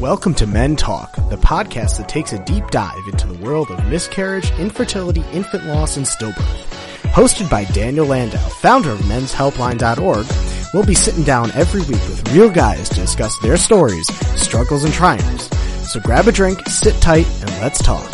Welcome 0.00 0.34
to 0.34 0.46
Men 0.46 0.76
Talk, 0.76 1.14
the 1.30 1.38
podcast 1.38 1.96
that 1.96 2.06
takes 2.06 2.34
a 2.34 2.44
deep 2.44 2.68
dive 2.68 3.00
into 3.10 3.26
the 3.26 3.42
world 3.42 3.70
of 3.70 3.82
miscarriage, 3.86 4.50
infertility, 4.58 5.24
infant 5.32 5.64
loss, 5.64 5.96
and 5.96 6.04
stillbirth. 6.04 6.66
Hosted 7.14 7.48
by 7.48 7.64
Daniel 7.64 8.04
Landau, 8.04 8.46
founder 8.46 8.90
of 8.90 8.98
menshelpline.org, 8.98 10.26
we'll 10.74 10.84
be 10.84 10.94
sitting 10.94 11.24
down 11.24 11.50
every 11.52 11.80
week 11.80 11.92
with 12.10 12.30
real 12.34 12.50
guys 12.50 12.90
to 12.90 12.96
discuss 12.96 13.38
their 13.38 13.56
stories, 13.56 14.06
struggles, 14.38 14.84
and 14.84 14.92
triumphs. 14.92 15.48
So 15.90 15.98
grab 16.00 16.28
a 16.28 16.32
drink, 16.32 16.60
sit 16.68 17.00
tight, 17.00 17.26
and 17.40 17.50
let's 17.62 17.82
talk. 17.82 18.06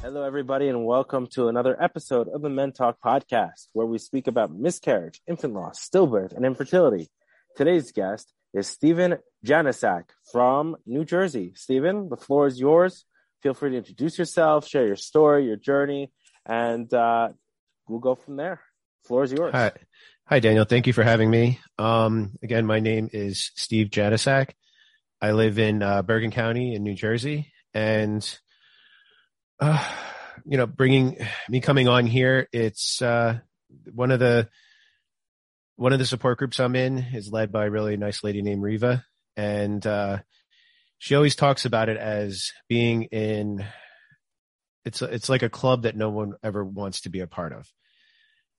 Hello, 0.00 0.22
everybody, 0.22 0.68
and 0.68 0.86
welcome 0.86 1.26
to 1.32 1.48
another 1.48 1.76
episode 1.82 2.28
of 2.28 2.40
the 2.40 2.48
Men 2.48 2.70
Talk 2.70 2.98
podcast, 3.04 3.66
where 3.72 3.86
we 3.88 3.98
speak 3.98 4.28
about 4.28 4.54
miscarriage, 4.54 5.22
infant 5.26 5.54
loss, 5.54 5.84
stillbirth, 5.84 6.36
and 6.36 6.46
infertility. 6.46 7.10
Today's 7.56 7.90
guest 7.90 8.32
is 8.52 8.66
Stephen 8.66 9.18
Janiszak 9.44 10.04
from 10.30 10.76
New 10.86 11.04
Jersey. 11.04 11.52
Stephen, 11.54 12.08
the 12.08 12.16
floor 12.16 12.46
is 12.46 12.60
yours. 12.60 13.04
Feel 13.42 13.54
free 13.54 13.70
to 13.70 13.76
introduce 13.76 14.18
yourself, 14.18 14.68
share 14.68 14.86
your 14.86 14.96
story, 14.96 15.46
your 15.46 15.56
journey, 15.56 16.12
and 16.46 16.92
uh, 16.94 17.30
we'll 17.88 17.98
go 17.98 18.14
from 18.14 18.36
there. 18.36 18.60
Floor 19.04 19.24
is 19.24 19.32
yours. 19.32 19.52
Hi. 19.52 19.72
Hi, 20.26 20.38
Daniel. 20.38 20.64
Thank 20.64 20.86
you 20.86 20.92
for 20.92 21.02
having 21.02 21.28
me. 21.28 21.58
Um, 21.78 22.38
again, 22.42 22.64
my 22.64 22.78
name 22.78 23.10
is 23.12 23.50
Steve 23.56 23.88
Janiszak. 23.88 24.50
I 25.20 25.32
live 25.32 25.58
in 25.58 25.82
uh, 25.82 26.02
Bergen 26.02 26.30
County 26.30 26.74
in 26.74 26.84
New 26.84 26.94
Jersey, 26.94 27.52
and 27.74 28.38
uh, 29.60 29.84
you 30.46 30.56
know, 30.56 30.66
bringing 30.66 31.18
me 31.48 31.60
coming 31.60 31.88
on 31.88 32.06
here, 32.06 32.48
it's 32.52 33.02
uh, 33.02 33.40
one 33.92 34.10
of 34.10 34.20
the 34.20 34.48
one 35.82 35.92
of 35.92 35.98
the 35.98 36.06
support 36.06 36.38
groups 36.38 36.60
I'm 36.60 36.76
in 36.76 36.98
is 37.12 37.32
led 37.32 37.50
by 37.50 37.66
a 37.66 37.70
really 37.70 37.96
nice 37.96 38.22
lady 38.22 38.40
named 38.40 38.62
Riva, 38.62 39.04
and 39.36 39.84
uh, 39.84 40.18
she 40.98 41.16
always 41.16 41.34
talks 41.34 41.64
about 41.64 41.88
it 41.88 41.96
as 41.96 42.52
being 42.68 43.02
in. 43.10 43.64
It's 44.84 45.02
it's 45.02 45.28
like 45.28 45.42
a 45.42 45.48
club 45.48 45.82
that 45.82 45.96
no 45.96 46.10
one 46.10 46.34
ever 46.40 46.64
wants 46.64 47.00
to 47.00 47.10
be 47.10 47.18
a 47.18 47.26
part 47.26 47.52
of. 47.52 47.68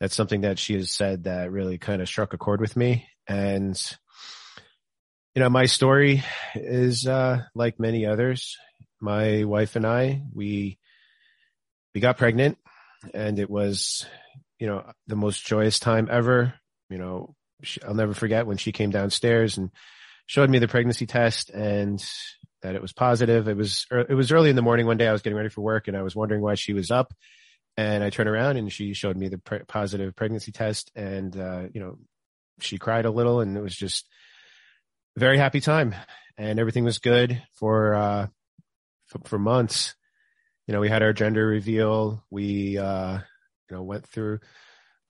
That's 0.02 0.16
something 0.16 0.42
that 0.42 0.59
she 0.59 0.73
has 0.73 0.92
said 0.92 1.23
that 1.23 1.50
really 1.50 1.78
kind 1.78 2.02
of 2.02 2.09
struck 2.09 2.34
a 2.34 2.38
chord 2.38 2.59
with 2.59 2.75
me, 2.75 3.08
and 3.25 3.81
you 5.34 5.42
know, 5.42 5.50
my 5.50 5.67
story 5.67 6.25
is 6.56 7.08
uh, 7.08 7.44
like 7.56 7.80
many 7.80 8.06
others. 8.06 8.58
My 9.00 9.45
wife 9.45 9.78
and 9.78 9.88
I, 9.88 10.23
we 10.34 10.78
we 11.95 12.02
got 12.02 12.17
pregnant, 12.17 12.58
and 13.14 13.40
it 13.40 13.50
was 13.50 14.06
you 14.59 14.67
know 14.67 14.92
the 15.08 15.16
most 15.16 15.45
joyous 15.45 15.80
time 15.80 16.09
ever 16.12 16.56
you 16.89 16.98
know, 16.98 17.36
she, 17.62 17.81
I'll 17.84 17.94
never 17.94 18.14
forget 18.14 18.48
when 18.48 18.58
she 18.58 18.72
came 18.72 18.92
downstairs 18.92 19.58
and 19.58 19.72
showed 20.26 20.50
me 20.50 20.59
the 20.59 20.67
pregnancy 20.67 21.06
test 21.06 21.50
and 21.50 22.03
that 22.62 22.75
it 22.75 22.81
was 22.81 22.94
positive. 22.94 23.48
It 23.48 23.58
was, 23.58 23.86
it 23.92 24.14
was 24.14 24.31
early 24.31 24.50
in 24.50 24.56
the 24.56 24.62
morning 24.62 24.86
one 24.86 24.98
day. 24.98 25.08
I 25.08 25.12
was 25.12 25.22
getting 25.22 25.38
ready 25.38 25.50
for 25.50 25.62
work 25.62 25.88
and 25.88 25.98
I 25.98 26.02
was 26.02 26.16
wondering 26.16 26.42
why 26.42 26.56
she 26.56 26.73
was 26.73 26.92
up 26.92 27.14
and 27.75 28.03
I 28.03 28.09
turned 28.09 28.30
around 28.30 28.58
and 28.58 28.72
she 28.72 28.94
showed 28.94 29.17
me 29.17 29.28
the 29.30 29.38
pre- 29.38 29.64
positive 29.67 30.16
pregnancy 30.16 30.52
test 30.52 30.92
and, 30.95 31.36
uh, 31.38 31.64
you 31.73 31.81
know, 31.81 31.98
she 32.59 32.78
cried 32.78 33.06
a 33.06 33.12
little 33.12 33.42
and 33.42 33.58
it 33.58 33.62
was 33.62 33.75
just 33.75 34.08
a 35.18 35.20
very 35.20 35.38
happy 35.38 35.59
time 35.59 35.95
and 36.38 36.59
everything 36.59 36.84
was 36.84 37.00
good 37.00 37.42
for, 37.56 37.95
uh, 37.95 38.28
for, 39.08 39.20
for 39.25 39.40
months. 39.40 39.95
You 40.68 40.73
know, 40.73 40.80
we 40.80 40.90
had 40.90 41.03
our 41.03 41.14
gender 41.14 41.45
reveal. 41.45 42.23
We, 42.30 42.78
uh, 42.78 43.20
you 43.70 43.75
know, 43.75 43.84
went 43.84 44.08
through 44.08 44.40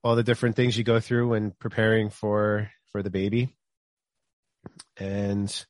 all 0.04 0.16
the 0.16 0.24
different 0.24 0.56
things 0.56 0.78
you 0.78 0.84
go 0.84 1.00
through 1.00 1.30
when 1.30 1.52
preparing 1.52 2.10
for 2.10 2.70
for 2.92 3.02
the 3.02 3.10
baby. 3.10 3.56
And 4.98 5.66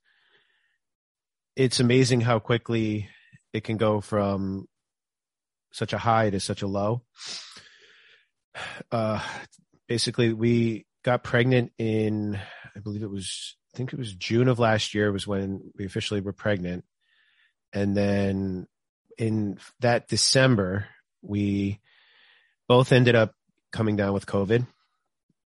it's 1.55 1.79
amazing 1.79 2.21
how 2.21 2.39
quickly 2.39 3.09
it 3.53 3.63
can 3.63 3.77
go 3.77 4.01
from 4.01 4.67
such 5.71 5.93
a 5.93 5.97
high 5.97 6.29
to 6.29 6.39
such 6.39 6.61
a 6.61 6.67
low. 6.67 7.03
Uh 8.91 9.21
basically 9.87 10.33
we 10.33 10.85
got 11.03 11.23
pregnant 11.23 11.71
in 11.77 12.39
i 12.75 12.79
believe 12.79 13.03
it 13.03 13.09
was 13.09 13.57
i 13.73 13.77
think 13.77 13.91
it 13.91 13.99
was 13.99 14.13
june 14.13 14.47
of 14.47 14.59
last 14.59 14.93
year 14.93 15.11
was 15.11 15.27
when 15.27 15.61
we 15.77 15.85
officially 15.85 16.21
were 16.21 16.33
pregnant. 16.33 16.83
And 17.73 17.97
then 17.97 18.67
in 19.17 19.57
that 19.79 20.07
december 20.07 20.87
we 21.21 21.79
both 22.67 22.91
ended 22.91 23.15
up 23.15 23.35
coming 23.73 23.95
down 23.97 24.13
with 24.13 24.25
COVID 24.25 24.65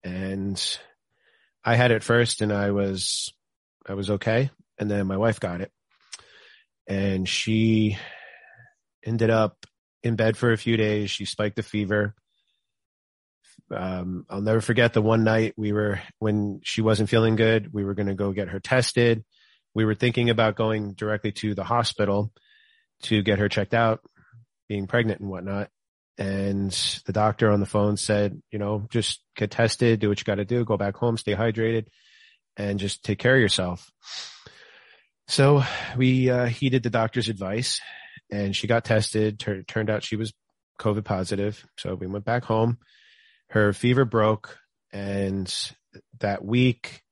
and 0.05 0.79
I 1.65 1.77
had 1.77 1.93
it 1.93 2.03
first 2.03 2.43
and 2.43 2.53
I 2.53 2.73
was, 2.73 3.33
I 3.87 3.95
was 3.95 4.11
okay. 4.11 4.51
And 4.79 4.91
then 4.91 5.07
my 5.07 5.17
wife 5.17 5.41
got 5.41 5.63
it 5.63 5.71
and 6.87 7.27
she 7.27 7.97
ended 9.05 9.31
up 9.31 9.65
in 10.03 10.17
bed 10.17 10.37
for 10.37 10.53
a 10.53 10.59
few 10.59 10.77
days. 10.77 11.11
She 11.11 11.25
spiked 11.25 11.59
a 11.59 11.63
fever. 11.63 12.15
Um, 13.75 14.27
I'll 14.29 14.43
never 14.43 14.61
forget 14.61 14.93
the 14.93 15.03
one 15.03 15.25
night 15.25 15.55
we 15.57 15.73
were, 15.73 16.01
when 16.19 16.61
she 16.63 16.83
wasn't 16.83 17.09
feeling 17.09 17.37
good, 17.37 17.73
we 17.73 17.85
were 17.85 17.95
going 17.95 18.09
to 18.09 18.15
go 18.15 18.33
get 18.33 18.49
her 18.49 18.61
tested. 18.61 19.25
We 19.75 19.85
were 19.85 19.95
thinking 19.95 20.31
about 20.31 20.57
going 20.57 20.93
directly 20.93 21.33
to 21.33 21.55
the 21.55 21.65
hospital 21.65 22.33
to 23.05 23.23
get 23.23 23.39
her 23.39 23.49
checked 23.49 23.75
out, 23.75 24.01
being 24.69 24.87
pregnant 24.87 25.21
and 25.21 25.31
whatnot 25.31 25.71
and 26.19 26.71
the 27.05 27.13
doctor 27.13 27.51
on 27.51 27.61
the 27.61 27.67
phone 27.67 27.97
said, 27.97 28.41
you 28.51 28.59
know, 28.59 28.87
just 28.91 29.21
get 29.37 29.51
tested, 29.51 30.01
do 30.01 30.09
what 30.09 30.19
you 30.19 30.25
got 30.25 30.37
to 30.37 30.45
do, 30.45 30.65
go 30.65 30.77
back 30.77 30.97
home, 30.97 31.19
stay 31.19 31.35
hydrated, 31.35 31.87
and 32.57 32.79
just 32.81 33.05
take 33.05 33.19
care 33.19 33.35
of 33.35 33.41
yourself. 33.41 33.91
So 35.29 35.63
we 35.97 36.31
uh, 36.31 36.47
heeded 36.47 36.83
the 36.83 36.91
doctor's 36.91 37.29
advice, 37.29 37.81
and 38.31 38.57
she 38.57 38.67
got 38.67 38.85
tested. 38.85 39.39
Tur- 39.39 39.63
turned 39.63 39.91
out 39.91 40.05
she 40.05 40.17
was 40.17 40.33
COVID 40.81 41.05
positive. 41.05 41.67
So 41.77 41.95
we 41.95 42.07
went 42.07 42.25
back 42.25 42.45
home. 42.45 42.79
Her 43.51 43.73
fever 43.73 44.05
broke, 44.05 44.59
and 44.93 45.53
that 46.21 46.45
week 46.45 47.03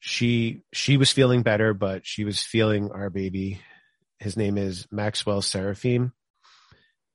she 0.00 0.62
she 0.72 0.96
was 0.96 1.12
feeling 1.12 1.42
better, 1.42 1.74
but 1.74 2.06
she 2.06 2.24
was 2.24 2.42
feeling 2.42 2.90
our 2.90 3.08
baby. 3.08 3.60
His 4.18 4.36
name 4.36 4.58
is 4.58 4.86
Maxwell 4.90 5.42
Seraphim 5.42 6.12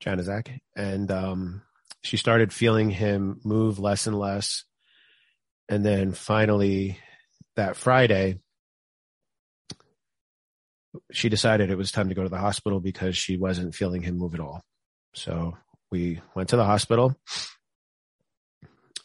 Janiszak, 0.04 0.60
and 0.76 1.12
um, 1.12 1.62
she 2.02 2.18
started 2.18 2.54
feeling 2.54 2.90
him 2.90 3.40
move 3.44 3.80
less 3.80 4.08
and 4.08 4.18
less. 4.18 4.64
And 5.68 5.86
then 5.86 6.14
finally, 6.14 7.00
that 7.56 7.76
Friday, 7.76 8.40
she 11.12 11.30
decided 11.30 11.70
it 11.70 11.78
was 11.78 11.92
time 11.92 12.10
to 12.10 12.16
go 12.16 12.24
to 12.24 12.30
the 12.30 12.38
hospital 12.38 12.80
because 12.80 13.18
she 13.18 13.38
wasn't 13.38 13.76
feeling 13.76 14.02
him 14.02 14.18
move 14.18 14.34
at 14.34 14.40
all. 14.40 14.64
So 15.14 15.58
we 15.92 16.22
went 16.36 16.50
to 16.50 16.56
the 16.56 16.66
hospital 16.66 17.16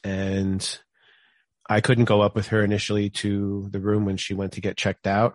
and 0.03 0.79
I 1.69 1.81
couldn't 1.81 2.05
go 2.05 2.21
up 2.21 2.35
with 2.35 2.49
her 2.49 2.63
initially 2.63 3.11
to 3.11 3.69
the 3.71 3.81
room 3.81 4.05
when 4.05 4.17
she 4.17 4.35
went 4.35 4.53
to 4.53 4.61
get 4.61 4.77
checked 4.77 5.07
out. 5.07 5.35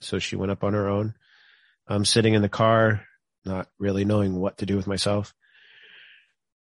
So 0.00 0.18
she 0.18 0.36
went 0.36 0.52
up 0.52 0.64
on 0.64 0.72
her 0.72 0.88
own. 0.88 1.14
I'm 1.86 2.04
sitting 2.04 2.34
in 2.34 2.42
the 2.42 2.48
car 2.48 3.04
not 3.44 3.68
really 3.78 4.04
knowing 4.04 4.38
what 4.38 4.58
to 4.58 4.66
do 4.66 4.76
with 4.76 4.86
myself. 4.86 5.34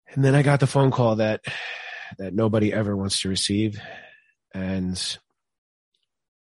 And 0.09 0.23
then 0.23 0.35
I 0.35 0.41
got 0.41 0.59
the 0.59 0.67
phone 0.67 0.91
call 0.91 1.17
that 1.17 1.41
that 2.17 2.33
nobody 2.33 2.73
ever 2.73 2.95
wants 2.95 3.21
to 3.21 3.29
receive. 3.29 3.79
And 4.53 5.17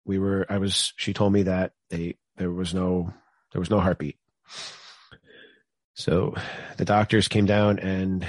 we 0.05 0.19
were 0.19 0.45
I 0.49 0.57
was 0.57 0.93
she 0.97 1.13
told 1.13 1.31
me 1.31 1.43
that 1.43 1.71
they 1.89 2.17
there 2.37 2.51
was 2.51 2.73
no 2.73 3.13
there 3.51 3.59
was 3.59 3.69
no 3.69 3.79
heartbeat. 3.79 4.17
So 5.95 6.33
the 6.77 6.85
doctors 6.85 7.27
came 7.27 7.45
down 7.45 7.79
and 7.79 8.25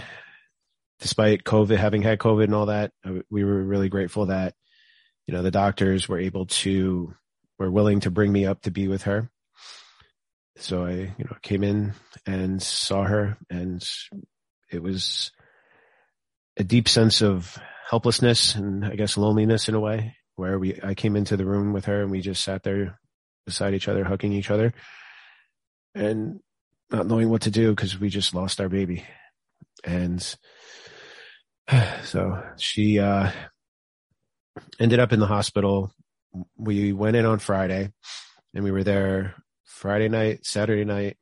despite 1.00 1.44
COVID 1.44 1.76
having 1.76 2.02
had 2.02 2.18
COVID 2.18 2.44
and 2.44 2.54
all 2.54 2.66
that, 2.66 2.92
uh, 3.04 3.20
we 3.30 3.42
were 3.42 3.62
really 3.62 3.88
grateful 3.88 4.26
that 4.26 4.54
you 5.26 5.34
know 5.34 5.42
the 5.42 5.50
doctors 5.50 6.08
were 6.08 6.18
able 6.18 6.46
to 6.46 7.14
were 7.58 7.70
willing 7.70 8.00
to 8.00 8.10
bring 8.10 8.32
me 8.32 8.46
up 8.46 8.62
to 8.62 8.70
be 8.70 8.88
with 8.88 9.02
her 9.04 9.30
so 10.56 10.86
I, 10.86 10.92
you 10.92 11.24
know, 11.24 11.36
came 11.42 11.64
in 11.64 11.94
and 12.26 12.62
saw 12.62 13.04
her 13.04 13.36
and 13.50 13.84
it 14.70 14.82
was 14.82 15.32
a 16.56 16.64
deep 16.64 16.88
sense 16.88 17.22
of 17.22 17.58
helplessness 17.88 18.54
and 18.54 18.84
I 18.84 18.96
guess 18.96 19.16
loneliness 19.16 19.68
in 19.68 19.74
a 19.74 19.80
way 19.80 20.16
where 20.36 20.58
we, 20.58 20.80
I 20.82 20.94
came 20.94 21.16
into 21.16 21.36
the 21.36 21.44
room 21.44 21.72
with 21.72 21.86
her 21.86 22.02
and 22.02 22.10
we 22.10 22.20
just 22.20 22.42
sat 22.42 22.62
there 22.62 22.98
beside 23.46 23.74
each 23.74 23.88
other, 23.88 24.04
hugging 24.04 24.32
each 24.32 24.50
other 24.50 24.72
and 25.94 26.40
not 26.90 27.06
knowing 27.06 27.28
what 27.28 27.42
to 27.42 27.50
do 27.50 27.70
because 27.70 27.98
we 27.98 28.08
just 28.08 28.34
lost 28.34 28.60
our 28.60 28.68
baby. 28.68 29.04
And 29.82 30.22
so 32.04 32.42
she, 32.58 32.98
uh, 32.98 33.30
ended 34.78 35.00
up 35.00 35.12
in 35.12 35.20
the 35.20 35.26
hospital. 35.26 35.92
We 36.56 36.92
went 36.92 37.16
in 37.16 37.26
on 37.26 37.38
Friday 37.38 37.92
and 38.54 38.64
we 38.64 38.70
were 38.70 38.84
there 38.84 39.34
Friday 39.64 40.08
night, 40.08 40.46
Saturday 40.46 40.84
night, 40.84 41.16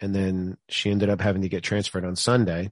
and 0.00 0.14
then 0.14 0.56
she 0.68 0.90
ended 0.90 1.10
up 1.10 1.20
having 1.20 1.42
to 1.42 1.48
get 1.48 1.62
transferred 1.62 2.04
on 2.04 2.16
Sunday 2.16 2.70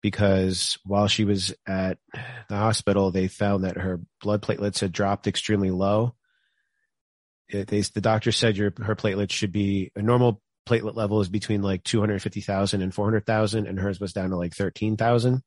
because 0.00 0.78
while 0.84 1.08
she 1.08 1.24
was 1.24 1.54
at 1.66 1.98
the 2.48 2.56
hospital, 2.56 3.10
they 3.10 3.26
found 3.26 3.64
that 3.64 3.78
her 3.78 4.00
blood 4.20 4.42
platelets 4.42 4.80
had 4.80 4.92
dropped 4.92 5.26
extremely 5.26 5.70
low. 5.70 6.14
it, 7.48 7.68
they, 7.68 7.80
the 7.80 8.00
doctor 8.00 8.30
said 8.30 8.56
your 8.56 8.72
her 8.82 8.94
platelets 8.94 9.32
should 9.32 9.52
be 9.52 9.90
a 9.96 10.02
normal 10.02 10.42
platelet 10.68 10.94
level 10.94 11.20
is 11.20 11.28
between 11.28 11.62
like 11.62 11.84
250,000 11.84 12.82
and 12.82 12.94
400,000 12.94 13.66
and 13.66 13.78
hers 13.78 14.00
was 14.00 14.12
down 14.12 14.30
to 14.30 14.36
like 14.36 14.54
13,000. 14.54 15.42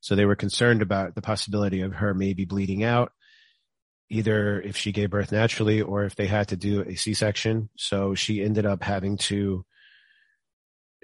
So 0.00 0.16
they 0.16 0.24
were 0.24 0.36
concerned 0.36 0.82
about 0.82 1.14
the 1.14 1.22
possibility 1.22 1.82
of 1.82 1.94
her 1.94 2.14
maybe 2.14 2.44
bleeding 2.44 2.82
out 2.82 3.12
either 4.12 4.60
if 4.60 4.76
she 4.76 4.92
gave 4.92 5.10
birth 5.10 5.32
naturally 5.32 5.80
or 5.80 6.04
if 6.04 6.14
they 6.14 6.26
had 6.26 6.48
to 6.48 6.56
do 6.56 6.82
a 6.82 6.94
C-section. 6.94 7.70
So 7.76 8.14
she 8.14 8.42
ended 8.42 8.66
up 8.66 8.82
having 8.82 9.16
to 9.28 9.64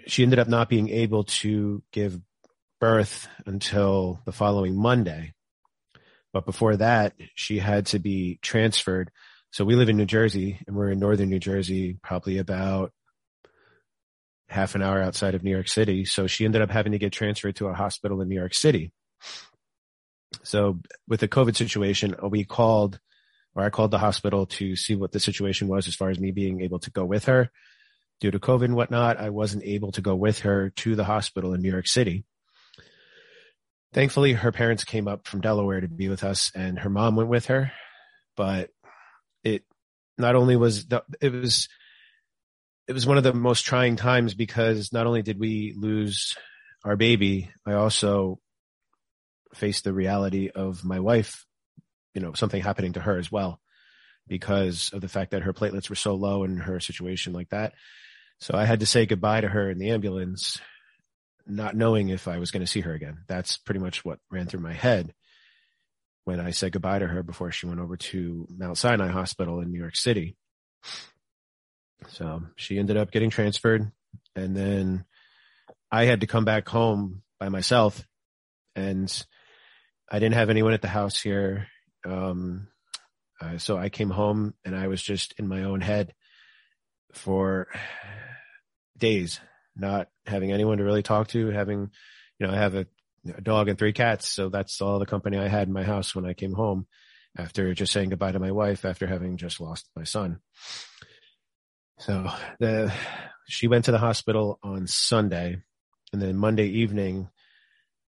she 0.06 0.22
ended 0.22 0.38
up 0.38 0.48
not 0.48 0.68
being 0.68 0.90
able 0.90 1.24
to 1.24 1.82
give 1.90 2.20
birth 2.80 3.26
until 3.46 4.20
the 4.24 4.32
following 4.32 4.76
Monday. 4.76 5.34
But 6.32 6.46
before 6.46 6.76
that, 6.76 7.14
she 7.34 7.58
had 7.58 7.86
to 7.86 7.98
be 7.98 8.38
transferred. 8.42 9.10
So 9.50 9.64
we 9.64 9.74
live 9.74 9.88
in 9.88 9.96
New 9.96 10.06
Jersey 10.06 10.60
and 10.66 10.76
we're 10.76 10.90
in 10.90 11.00
northern 11.00 11.30
New 11.30 11.40
Jersey, 11.40 11.98
probably 12.02 12.38
about 12.38 12.92
half 14.48 14.74
an 14.74 14.82
hour 14.82 15.02
outside 15.02 15.34
of 15.34 15.42
New 15.42 15.50
York 15.50 15.68
City. 15.68 16.04
So 16.04 16.26
she 16.26 16.44
ended 16.44 16.62
up 16.62 16.70
having 16.70 16.92
to 16.92 16.98
get 16.98 17.12
transferred 17.12 17.56
to 17.56 17.66
a 17.66 17.74
hospital 17.74 18.20
in 18.20 18.28
New 18.28 18.38
York 18.38 18.54
City. 18.54 18.92
So 20.42 20.80
with 21.06 21.20
the 21.20 21.28
COVID 21.28 21.56
situation, 21.56 22.14
we 22.22 22.44
called 22.44 23.00
or 23.58 23.64
I 23.64 23.70
called 23.70 23.90
the 23.90 23.98
hospital 23.98 24.46
to 24.46 24.76
see 24.76 24.94
what 24.94 25.10
the 25.10 25.18
situation 25.18 25.66
was 25.66 25.88
as 25.88 25.96
far 25.96 26.10
as 26.10 26.20
me 26.20 26.30
being 26.30 26.60
able 26.60 26.78
to 26.80 26.90
go 26.90 27.04
with 27.04 27.24
her. 27.24 27.50
Due 28.20 28.30
to 28.30 28.38
COVID 28.38 28.66
and 28.66 28.76
whatnot, 28.76 29.18
I 29.18 29.30
wasn't 29.30 29.64
able 29.64 29.90
to 29.92 30.00
go 30.00 30.14
with 30.14 30.40
her 30.40 30.70
to 30.70 30.94
the 30.94 31.04
hospital 31.04 31.54
in 31.54 31.62
New 31.62 31.70
York 31.70 31.88
City. 31.88 32.24
Thankfully, 33.92 34.34
her 34.34 34.52
parents 34.52 34.84
came 34.84 35.08
up 35.08 35.26
from 35.26 35.40
Delaware 35.40 35.80
to 35.80 35.88
be 35.88 36.08
with 36.08 36.22
us 36.22 36.52
and 36.54 36.78
her 36.78 36.90
mom 36.90 37.16
went 37.16 37.28
with 37.28 37.46
her. 37.46 37.72
But 38.36 38.70
it 39.42 39.64
not 40.16 40.36
only 40.36 40.56
was, 40.56 40.86
the, 40.86 41.02
it 41.20 41.32
was, 41.32 41.68
it 42.86 42.92
was 42.92 43.06
one 43.06 43.18
of 43.18 43.24
the 43.24 43.34
most 43.34 43.62
trying 43.62 43.96
times 43.96 44.34
because 44.34 44.92
not 44.92 45.06
only 45.06 45.22
did 45.22 45.38
we 45.38 45.74
lose 45.76 46.36
our 46.84 46.96
baby, 46.96 47.50
I 47.66 47.72
also 47.72 48.38
faced 49.54 49.84
the 49.84 49.92
reality 49.92 50.50
of 50.54 50.84
my 50.84 51.00
wife, 51.00 51.44
you 52.14 52.20
know, 52.20 52.32
something 52.34 52.62
happening 52.62 52.94
to 52.94 53.00
her 53.00 53.18
as 53.18 53.30
well 53.30 53.60
because 54.26 54.90
of 54.92 55.00
the 55.00 55.08
fact 55.08 55.30
that 55.30 55.42
her 55.42 55.52
platelets 55.52 55.88
were 55.88 55.96
so 55.96 56.14
low 56.14 56.44
in 56.44 56.58
her 56.58 56.80
situation 56.80 57.32
like 57.32 57.48
that. 57.50 57.72
So 58.40 58.56
I 58.56 58.64
had 58.64 58.80
to 58.80 58.86
say 58.86 59.06
goodbye 59.06 59.40
to 59.40 59.48
her 59.48 59.70
in 59.70 59.78
the 59.78 59.90
ambulance, 59.90 60.60
not 61.46 61.74
knowing 61.74 62.10
if 62.10 62.28
I 62.28 62.38
was 62.38 62.50
going 62.50 62.60
to 62.60 62.70
see 62.70 62.80
her 62.80 62.92
again. 62.92 63.24
That's 63.26 63.56
pretty 63.56 63.80
much 63.80 64.04
what 64.04 64.18
ran 64.30 64.46
through 64.46 64.60
my 64.60 64.74
head 64.74 65.14
when 66.24 66.40
I 66.40 66.50
said 66.50 66.72
goodbye 66.72 66.98
to 66.98 67.06
her 67.06 67.22
before 67.22 67.50
she 67.50 67.66
went 67.66 67.80
over 67.80 67.96
to 67.96 68.46
Mount 68.50 68.76
Sinai 68.76 69.08
Hospital 69.08 69.60
in 69.60 69.72
New 69.72 69.80
York 69.80 69.96
City. 69.96 70.36
So 72.08 72.42
she 72.56 72.78
ended 72.78 72.96
up 72.96 73.10
getting 73.10 73.30
transferred 73.30 73.90
and 74.36 74.56
then 74.56 75.04
I 75.90 76.04
had 76.04 76.20
to 76.20 76.26
come 76.26 76.44
back 76.44 76.68
home 76.68 77.22
by 77.40 77.48
myself 77.48 78.06
and 78.76 79.10
I 80.10 80.18
didn't 80.18 80.34
have 80.34 80.50
anyone 80.50 80.72
at 80.72 80.82
the 80.82 80.88
house 80.88 81.20
here. 81.20 81.68
Um, 82.04 82.68
uh, 83.40 83.58
so 83.58 83.76
I 83.76 83.88
came 83.88 84.10
home 84.10 84.54
and 84.64 84.74
I 84.74 84.88
was 84.88 85.02
just 85.02 85.34
in 85.38 85.46
my 85.46 85.64
own 85.64 85.80
head 85.80 86.14
for 87.12 87.68
days, 88.96 89.40
not 89.76 90.08
having 90.26 90.52
anyone 90.52 90.78
to 90.78 90.84
really 90.84 91.02
talk 91.02 91.28
to, 91.28 91.50
having, 91.50 91.90
you 92.38 92.46
know, 92.46 92.52
I 92.52 92.56
have 92.56 92.74
a, 92.74 92.86
a 93.36 93.40
dog 93.40 93.68
and 93.68 93.78
three 93.78 93.92
cats. 93.92 94.28
So 94.28 94.48
that's 94.48 94.80
all 94.80 94.98
the 94.98 95.06
company 95.06 95.38
I 95.38 95.48
had 95.48 95.68
in 95.68 95.74
my 95.74 95.84
house 95.84 96.14
when 96.14 96.26
I 96.26 96.32
came 96.32 96.52
home 96.52 96.86
after 97.36 97.72
just 97.74 97.92
saying 97.92 98.10
goodbye 98.10 98.32
to 98.32 98.38
my 98.38 98.52
wife 98.52 98.84
after 98.84 99.06
having 99.06 99.36
just 99.36 99.60
lost 99.60 99.88
my 99.94 100.04
son. 100.04 100.40
So 101.98 102.30
the 102.60 102.92
she 103.48 103.66
went 103.66 103.86
to 103.86 103.92
the 103.92 103.98
hospital 103.98 104.58
on 104.62 104.86
Sunday, 104.86 105.62
and 106.12 106.22
then 106.22 106.36
Monday 106.36 106.68
evening, 106.68 107.28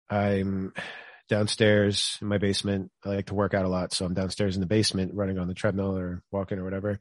I'm 0.09 0.73
downstairs 1.31 2.19
in 2.21 2.29
my 2.29 2.37
basement. 2.37 2.91
I 3.05 3.09
like 3.09 3.27
to 3.27 3.35
work 3.35 3.55
out 3.55 3.65
a 3.65 3.69
lot, 3.69 3.95
so 3.95 4.05
I'm 4.05 4.13
downstairs 4.13 4.57
in 4.57 4.61
the 4.61 4.67
basement 4.67 5.15
running 5.15 5.39
on 5.39 5.49
the 5.49 5.55
treadmill 5.55 5.97
or 5.97 6.23
walking 6.31 6.59
or 6.59 6.65
whatever. 6.65 7.01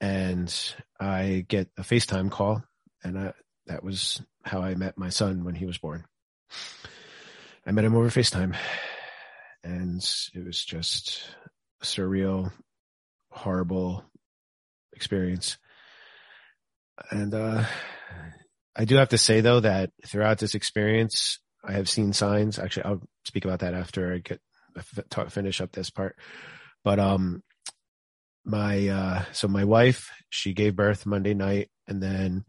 And 0.00 0.54
I 1.00 1.44
get 1.48 1.68
a 1.76 1.82
FaceTime 1.82 2.30
call, 2.30 2.62
and 3.02 3.18
I, 3.18 3.32
that 3.66 3.82
was 3.82 4.22
how 4.44 4.62
I 4.62 4.76
met 4.76 4.96
my 4.96 5.08
son 5.08 5.44
when 5.44 5.56
he 5.56 5.66
was 5.66 5.78
born. 5.78 6.04
I 7.66 7.72
met 7.72 7.84
him 7.84 7.96
over 7.96 8.08
FaceTime, 8.08 8.54
and 9.64 10.00
it 10.34 10.44
was 10.46 10.64
just 10.64 11.28
a 11.82 11.84
surreal, 11.84 12.52
horrible 13.32 14.04
experience 14.92 15.58
and 17.10 17.34
uh, 17.34 17.64
I 18.76 18.84
do 18.84 18.96
have 18.96 19.10
to 19.10 19.18
say 19.18 19.40
though 19.40 19.60
that 19.60 19.90
throughout 20.06 20.38
this 20.38 20.54
experience, 20.54 21.38
I 21.68 21.72
have 21.72 21.88
seen 21.88 22.12
signs. 22.14 22.58
Actually, 22.58 22.84
I'll 22.84 23.02
speak 23.24 23.44
about 23.44 23.60
that 23.60 23.74
after 23.74 24.14
I 24.14 24.18
get 24.18 24.40
finish 25.28 25.60
up 25.60 25.72
this 25.72 25.90
part. 25.90 26.16
But 26.82 26.98
um, 26.98 27.42
my 28.44 28.88
uh, 28.88 29.24
so 29.32 29.48
my 29.48 29.64
wife, 29.64 30.10
she 30.30 30.54
gave 30.54 30.74
birth 30.74 31.04
Monday 31.04 31.34
night, 31.34 31.68
and 31.86 32.02
then 32.02 32.44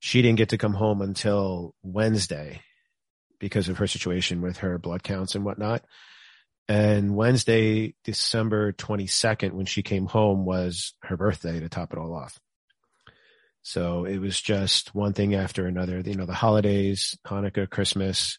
she 0.00 0.20
didn't 0.20 0.38
get 0.38 0.48
to 0.48 0.58
come 0.58 0.74
home 0.74 1.00
until 1.00 1.74
Wednesday 1.82 2.60
because 3.38 3.68
of 3.68 3.78
her 3.78 3.86
situation 3.86 4.40
with 4.40 4.58
her 4.58 4.78
blood 4.78 5.02
counts 5.02 5.34
and 5.34 5.44
whatnot. 5.44 5.84
And 6.68 7.14
Wednesday, 7.14 7.94
December 8.02 8.72
22nd, 8.72 9.52
when 9.52 9.66
she 9.66 9.82
came 9.82 10.06
home 10.06 10.44
was 10.44 10.94
her 11.02 11.16
birthday 11.16 11.60
to 11.60 11.68
top 11.68 11.92
it 11.92 11.98
all 11.98 12.12
off. 12.12 12.40
So 13.62 14.04
it 14.04 14.18
was 14.18 14.40
just 14.40 14.94
one 14.94 15.12
thing 15.12 15.34
after 15.34 15.66
another. 15.66 16.00
You 16.00 16.14
know, 16.14 16.26
the 16.26 16.34
holidays, 16.34 17.16
Hanukkah, 17.26 17.68
Christmas, 17.68 18.38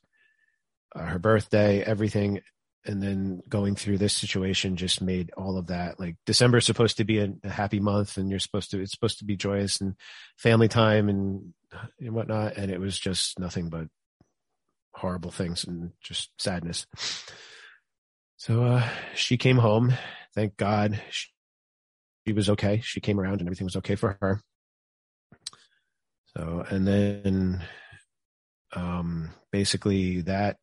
uh, 0.95 1.03
her 1.03 1.19
birthday, 1.19 1.81
everything. 1.81 2.41
And 2.85 3.03
then 3.03 3.41
going 3.49 3.75
through 3.75 3.97
this 3.97 4.13
situation 4.13 4.77
just 4.77 5.01
made 5.01 5.31
all 5.35 5.57
of 5.57 5.67
that 5.67 5.99
like 5.99 6.15
December 6.25 6.59
is 6.59 6.65
supposed 6.65 6.97
to 6.97 7.03
be 7.03 7.19
a, 7.19 7.33
a, 7.43 7.49
happy 7.49 7.81
month 7.81 8.15
and 8.15 8.29
you're 8.29 8.39
supposed 8.39 8.71
to, 8.71 8.79
it's 8.79 8.91
supposed 8.91 9.19
to 9.19 9.25
be 9.25 9.35
joyous 9.35 9.81
and 9.81 9.95
family 10.37 10.69
time 10.69 11.09
and, 11.09 11.53
and 11.99 12.13
whatnot. 12.13 12.55
And 12.55 12.71
it 12.71 12.79
was 12.79 12.97
just 12.97 13.39
nothing 13.39 13.69
but 13.69 13.87
horrible 14.93 15.31
things 15.31 15.65
and 15.65 15.91
just 16.01 16.29
sadness. 16.39 16.87
So, 18.37 18.63
uh, 18.63 18.89
she 19.15 19.35
came 19.35 19.57
home. 19.57 19.93
Thank 20.33 20.55
God 20.55 21.01
she, 21.09 21.27
she 22.25 22.33
was 22.33 22.49
okay. 22.51 22.79
She 22.81 23.01
came 23.01 23.19
around 23.19 23.39
and 23.39 23.49
everything 23.49 23.65
was 23.65 23.77
okay 23.77 23.95
for 23.95 24.17
her. 24.21 24.41
So, 26.37 26.63
and 26.69 26.87
then, 26.87 27.63
um, 28.73 29.31
basically 29.51 30.21
that, 30.21 30.57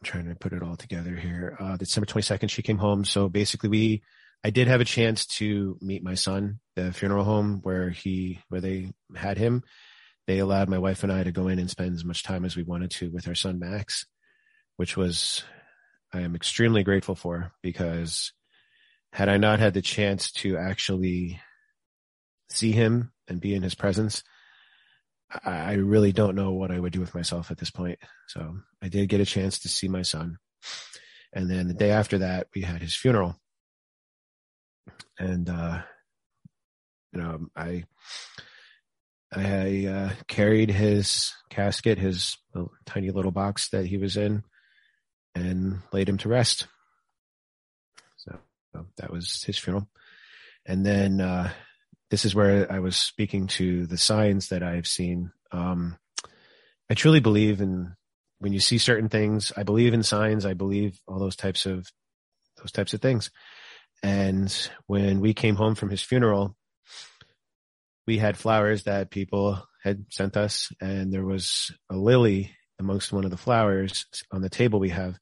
I'm 0.00 0.06
trying 0.06 0.28
to 0.28 0.36
put 0.36 0.52
it 0.52 0.62
all 0.62 0.76
together 0.76 1.16
here. 1.16 1.56
Uh, 1.58 1.76
December 1.76 2.06
22nd, 2.06 2.50
she 2.50 2.62
came 2.62 2.78
home. 2.78 3.04
So 3.04 3.28
basically 3.28 3.68
we, 3.68 4.02
I 4.44 4.50
did 4.50 4.68
have 4.68 4.80
a 4.80 4.84
chance 4.84 5.26
to 5.38 5.76
meet 5.80 6.04
my 6.04 6.14
son, 6.14 6.60
the 6.76 6.92
funeral 6.92 7.24
home 7.24 7.60
where 7.62 7.90
he, 7.90 8.40
where 8.48 8.60
they 8.60 8.92
had 9.16 9.38
him. 9.38 9.64
They 10.28 10.38
allowed 10.38 10.68
my 10.68 10.78
wife 10.78 11.02
and 11.02 11.12
I 11.12 11.24
to 11.24 11.32
go 11.32 11.48
in 11.48 11.58
and 11.58 11.68
spend 11.68 11.96
as 11.96 12.04
much 12.04 12.22
time 12.22 12.44
as 12.44 12.54
we 12.54 12.62
wanted 12.62 12.92
to 12.92 13.10
with 13.10 13.26
our 13.26 13.34
son, 13.34 13.58
Max, 13.58 14.06
which 14.76 14.96
was, 14.96 15.42
I 16.12 16.20
am 16.20 16.36
extremely 16.36 16.84
grateful 16.84 17.16
for 17.16 17.50
because 17.62 18.32
had 19.12 19.28
I 19.28 19.36
not 19.36 19.58
had 19.58 19.74
the 19.74 19.82
chance 19.82 20.30
to 20.32 20.58
actually 20.58 21.40
see 22.50 22.72
him 22.72 23.10
and 23.26 23.40
be 23.40 23.54
in 23.54 23.62
his 23.62 23.74
presence, 23.74 24.22
I 25.44 25.74
really 25.74 26.12
don't 26.12 26.36
know 26.36 26.52
what 26.52 26.70
I 26.70 26.78
would 26.78 26.92
do 26.92 27.00
with 27.00 27.14
myself 27.14 27.50
at 27.50 27.58
this 27.58 27.70
point. 27.70 27.98
So 28.28 28.58
I 28.82 28.88
did 28.88 29.08
get 29.08 29.20
a 29.20 29.26
chance 29.26 29.58
to 29.60 29.68
see 29.68 29.88
my 29.88 30.02
son. 30.02 30.38
And 31.32 31.50
then 31.50 31.68
the 31.68 31.74
day 31.74 31.90
after 31.90 32.18
that, 32.18 32.46
we 32.54 32.62
had 32.62 32.80
his 32.80 32.96
funeral. 32.96 33.36
And, 35.18 35.48
uh, 35.50 35.82
you 37.12 37.20
know, 37.20 37.46
I, 37.54 37.84
I, 39.30 39.86
uh, 39.86 40.10
carried 40.28 40.70
his 40.70 41.34
casket, 41.50 41.98
his 41.98 42.38
tiny 42.86 43.10
little 43.10 43.30
box 43.30 43.68
that 43.70 43.84
he 43.84 43.98
was 43.98 44.16
in 44.16 44.44
and 45.34 45.80
laid 45.92 46.08
him 46.08 46.16
to 46.18 46.28
rest. 46.30 46.66
So, 48.16 48.38
so 48.72 48.86
that 48.96 49.12
was 49.12 49.42
his 49.42 49.58
funeral. 49.58 49.88
And 50.64 50.86
then, 50.86 51.20
uh, 51.20 51.50
this 52.10 52.24
is 52.24 52.34
where 52.34 52.70
I 52.70 52.78
was 52.78 52.96
speaking 52.96 53.46
to 53.48 53.86
the 53.86 53.98
signs 53.98 54.48
that 54.48 54.62
I've 54.62 54.86
seen. 54.86 55.32
Um, 55.52 55.96
I 56.90 56.94
truly 56.94 57.20
believe 57.20 57.60
in 57.60 57.94
when 58.38 58.52
you 58.52 58.60
see 58.60 58.78
certain 58.78 59.08
things. 59.08 59.52
I 59.56 59.62
believe 59.62 59.94
in 59.94 60.02
signs. 60.02 60.46
I 60.46 60.54
believe 60.54 60.98
all 61.06 61.18
those 61.18 61.36
types 61.36 61.66
of 61.66 61.86
those 62.56 62.72
types 62.72 62.94
of 62.94 63.00
things. 63.00 63.30
And 64.02 64.54
when 64.86 65.20
we 65.20 65.34
came 65.34 65.56
home 65.56 65.74
from 65.74 65.90
his 65.90 66.02
funeral, 66.02 66.56
we 68.06 68.18
had 68.18 68.36
flowers 68.36 68.84
that 68.84 69.10
people 69.10 69.62
had 69.82 70.06
sent 70.10 70.36
us, 70.36 70.72
and 70.80 71.12
there 71.12 71.24
was 71.24 71.72
a 71.90 71.96
lily 71.96 72.52
amongst 72.78 73.12
one 73.12 73.24
of 73.24 73.30
the 73.30 73.36
flowers 73.36 74.06
on 74.32 74.40
the 74.40 74.48
table 74.48 74.80
we 74.80 74.90
have 74.90 75.18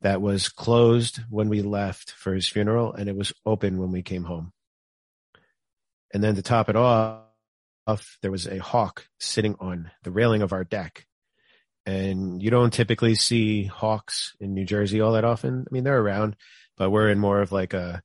that 0.00 0.20
was 0.22 0.48
closed 0.48 1.20
when 1.30 1.48
we 1.48 1.62
left 1.62 2.12
for 2.12 2.34
his 2.34 2.48
funeral, 2.48 2.92
and 2.92 3.08
it 3.08 3.16
was 3.16 3.32
open 3.44 3.78
when 3.78 3.90
we 3.90 4.02
came 4.02 4.24
home. 4.24 4.52
And 6.14 6.22
then 6.22 6.34
to 6.36 6.42
top 6.42 6.68
it 6.68 6.76
off, 6.76 8.18
there 8.22 8.30
was 8.30 8.46
a 8.46 8.58
hawk 8.58 9.06
sitting 9.18 9.56
on 9.60 9.90
the 10.02 10.10
railing 10.10 10.42
of 10.42 10.52
our 10.52 10.64
deck. 10.64 11.06
And 11.84 12.42
you 12.42 12.50
don't 12.50 12.72
typically 12.72 13.14
see 13.14 13.64
hawks 13.64 14.34
in 14.40 14.54
New 14.54 14.64
Jersey 14.64 15.00
all 15.00 15.12
that 15.12 15.24
often. 15.24 15.66
I 15.68 15.72
mean, 15.72 15.84
they're 15.84 16.00
around, 16.00 16.36
but 16.76 16.90
we're 16.90 17.10
in 17.10 17.18
more 17.18 17.40
of 17.40 17.52
like 17.52 17.74
a, 17.74 18.02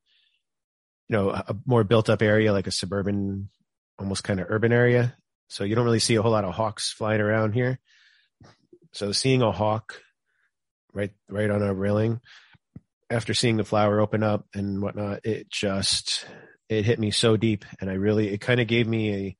you 1.10 1.18
know, 1.18 1.30
a 1.30 1.56
more 1.66 1.84
built 1.84 2.10
up 2.10 2.22
area, 2.22 2.54
like 2.54 2.68
a 2.68 2.72
suburban, 2.72 3.50
almost 3.98 4.24
kind 4.24 4.40
of 4.40 4.48
urban 4.50 4.72
area. 4.72 5.16
So 5.50 5.64
you 5.64 5.76
don't 5.76 5.86
really 5.86 6.00
see 6.00 6.16
a 6.16 6.22
whole 6.22 6.32
lot 6.32 6.46
of 6.46 6.54
hawks 6.54 6.92
flying 6.92 7.22
around 7.22 7.54
here. 7.54 7.80
So 8.94 9.12
seeing 9.12 9.42
a 9.42 9.52
hawk 9.52 10.02
right, 10.94 11.12
right 11.28 11.50
on 11.50 11.64
a 11.64 11.74
railing 11.74 12.20
after 13.10 13.34
seeing 13.34 13.58
the 13.58 13.64
flower 13.64 14.00
open 14.00 14.22
up 14.22 14.46
and 14.54 14.82
whatnot, 14.82 15.26
it 15.26 15.50
just, 15.50 16.26
it 16.72 16.86
hit 16.86 17.00
me 17.00 17.12
so 17.12 17.36
deep. 17.36 17.66
And 17.80 17.90
I 17.90 17.94
really, 17.94 18.30
it 18.30 18.40
kind 18.40 18.62
of 18.62 18.68
gave 18.68 18.88
me 18.88 19.14
a, 19.14 19.38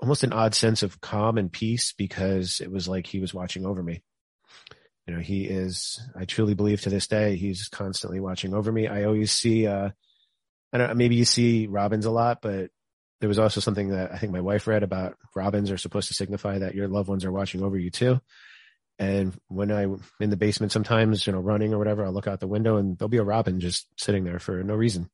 almost 0.00 0.24
an 0.24 0.32
odd 0.32 0.54
sense 0.54 0.82
of 0.82 1.00
calm 1.00 1.38
and 1.38 1.52
peace 1.52 1.92
because 1.96 2.60
it 2.60 2.70
was 2.70 2.88
like 2.88 3.06
he 3.06 3.20
was 3.20 3.32
watching 3.32 3.64
over 3.64 3.82
me. 3.82 4.02
You 5.06 5.14
know, 5.14 5.20
he 5.20 5.44
is, 5.44 6.00
I 6.16 6.24
truly 6.24 6.54
believe 6.54 6.80
to 6.82 6.90
this 6.90 7.06
day, 7.06 7.36
he's 7.36 7.68
constantly 7.68 8.18
watching 8.18 8.52
over 8.52 8.72
me. 8.72 8.88
I 8.88 9.04
always 9.04 9.30
see, 9.30 9.66
uh, 9.68 9.90
I 10.72 10.78
don't 10.78 10.88
know, 10.88 10.94
maybe 10.94 11.14
you 11.14 11.24
see 11.24 11.68
robins 11.68 12.04
a 12.04 12.10
lot, 12.10 12.42
but 12.42 12.70
there 13.20 13.28
was 13.28 13.38
also 13.38 13.60
something 13.60 13.90
that 13.90 14.12
I 14.12 14.18
think 14.18 14.32
my 14.32 14.40
wife 14.40 14.66
read 14.66 14.82
about 14.82 15.16
robins 15.36 15.70
are 15.70 15.78
supposed 15.78 16.08
to 16.08 16.14
signify 16.14 16.58
that 16.58 16.74
your 16.74 16.88
loved 16.88 17.08
ones 17.08 17.24
are 17.24 17.32
watching 17.32 17.62
over 17.62 17.78
you 17.78 17.90
too. 17.90 18.20
And 18.98 19.36
when 19.46 19.70
I'm 19.70 20.02
in 20.20 20.30
the 20.30 20.36
basement, 20.36 20.72
sometimes, 20.72 21.26
you 21.26 21.32
know, 21.32 21.40
running 21.40 21.72
or 21.72 21.78
whatever, 21.78 22.04
I'll 22.04 22.12
look 22.12 22.26
out 22.26 22.40
the 22.40 22.48
window 22.48 22.76
and 22.76 22.98
there'll 22.98 23.08
be 23.08 23.18
a 23.18 23.24
robin 23.24 23.60
just 23.60 23.86
sitting 23.96 24.24
there 24.24 24.40
for 24.40 24.62
no 24.64 24.74
reason. 24.74 25.08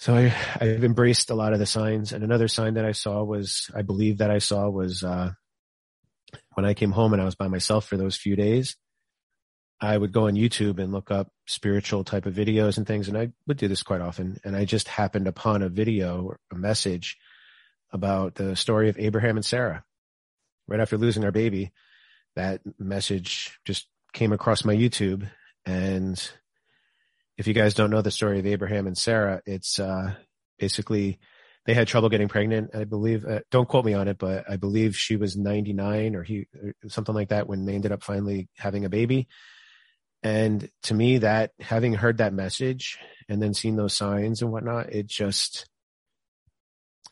So 0.00 0.14
I, 0.16 0.34
I've 0.58 0.82
embraced 0.82 1.28
a 1.28 1.34
lot 1.34 1.52
of 1.52 1.58
the 1.58 1.66
signs. 1.66 2.14
And 2.14 2.24
another 2.24 2.48
sign 2.48 2.74
that 2.74 2.86
I 2.86 2.92
saw 2.92 3.22
was, 3.22 3.70
I 3.74 3.82
believe 3.82 4.16
that 4.18 4.30
I 4.30 4.38
saw 4.38 4.70
was, 4.70 5.04
uh, 5.04 5.32
when 6.54 6.64
I 6.64 6.72
came 6.72 6.90
home 6.90 7.12
and 7.12 7.20
I 7.20 7.26
was 7.26 7.34
by 7.34 7.48
myself 7.48 7.84
for 7.84 7.98
those 7.98 8.16
few 8.16 8.34
days, 8.34 8.76
I 9.78 9.98
would 9.98 10.10
go 10.10 10.26
on 10.26 10.36
YouTube 10.36 10.78
and 10.78 10.90
look 10.90 11.10
up 11.10 11.30
spiritual 11.46 12.02
type 12.02 12.24
of 12.24 12.32
videos 12.32 12.78
and 12.78 12.86
things. 12.86 13.08
And 13.08 13.18
I 13.18 13.32
would 13.46 13.58
do 13.58 13.68
this 13.68 13.82
quite 13.82 14.00
often. 14.00 14.40
And 14.42 14.56
I 14.56 14.64
just 14.64 14.88
happened 14.88 15.28
upon 15.28 15.60
a 15.60 15.68
video 15.68 16.34
a 16.50 16.54
message 16.54 17.18
about 17.92 18.36
the 18.36 18.56
story 18.56 18.88
of 18.88 18.98
Abraham 18.98 19.36
and 19.36 19.44
Sarah. 19.44 19.84
Right 20.66 20.80
after 20.80 20.96
losing 20.96 21.24
our 21.24 21.32
baby, 21.32 21.72
that 22.36 22.62
message 22.78 23.58
just 23.66 23.86
came 24.14 24.32
across 24.32 24.64
my 24.64 24.74
YouTube. 24.74 25.28
And 25.66 26.30
if 27.40 27.46
you 27.46 27.54
guys 27.54 27.72
don't 27.72 27.88
know 27.88 28.02
the 28.02 28.10
story 28.10 28.38
of 28.38 28.46
Abraham 28.46 28.86
and 28.86 28.98
Sarah, 28.98 29.40
it's 29.46 29.80
uh, 29.80 30.12
basically 30.58 31.18
they 31.64 31.72
had 31.72 31.88
trouble 31.88 32.10
getting 32.10 32.28
pregnant. 32.28 32.76
I 32.76 32.84
believe, 32.84 33.24
uh, 33.24 33.40
don't 33.50 33.66
quote 33.66 33.86
me 33.86 33.94
on 33.94 34.08
it, 34.08 34.18
but 34.18 34.44
I 34.46 34.56
believe 34.56 34.94
she 34.94 35.16
was 35.16 35.38
99 35.38 36.16
or 36.16 36.22
he, 36.22 36.48
or 36.62 36.74
something 36.88 37.14
like 37.14 37.30
that 37.30 37.48
when 37.48 37.64
they 37.64 37.74
ended 37.74 37.92
up 37.92 38.02
finally 38.02 38.50
having 38.58 38.84
a 38.84 38.90
baby. 38.90 39.26
And 40.22 40.68
to 40.82 40.92
me, 40.92 41.16
that 41.18 41.52
having 41.58 41.94
heard 41.94 42.18
that 42.18 42.34
message 42.34 42.98
and 43.26 43.40
then 43.40 43.54
seen 43.54 43.74
those 43.74 43.94
signs 43.94 44.42
and 44.42 44.52
whatnot, 44.52 44.92
it 44.92 45.06
just, 45.06 45.66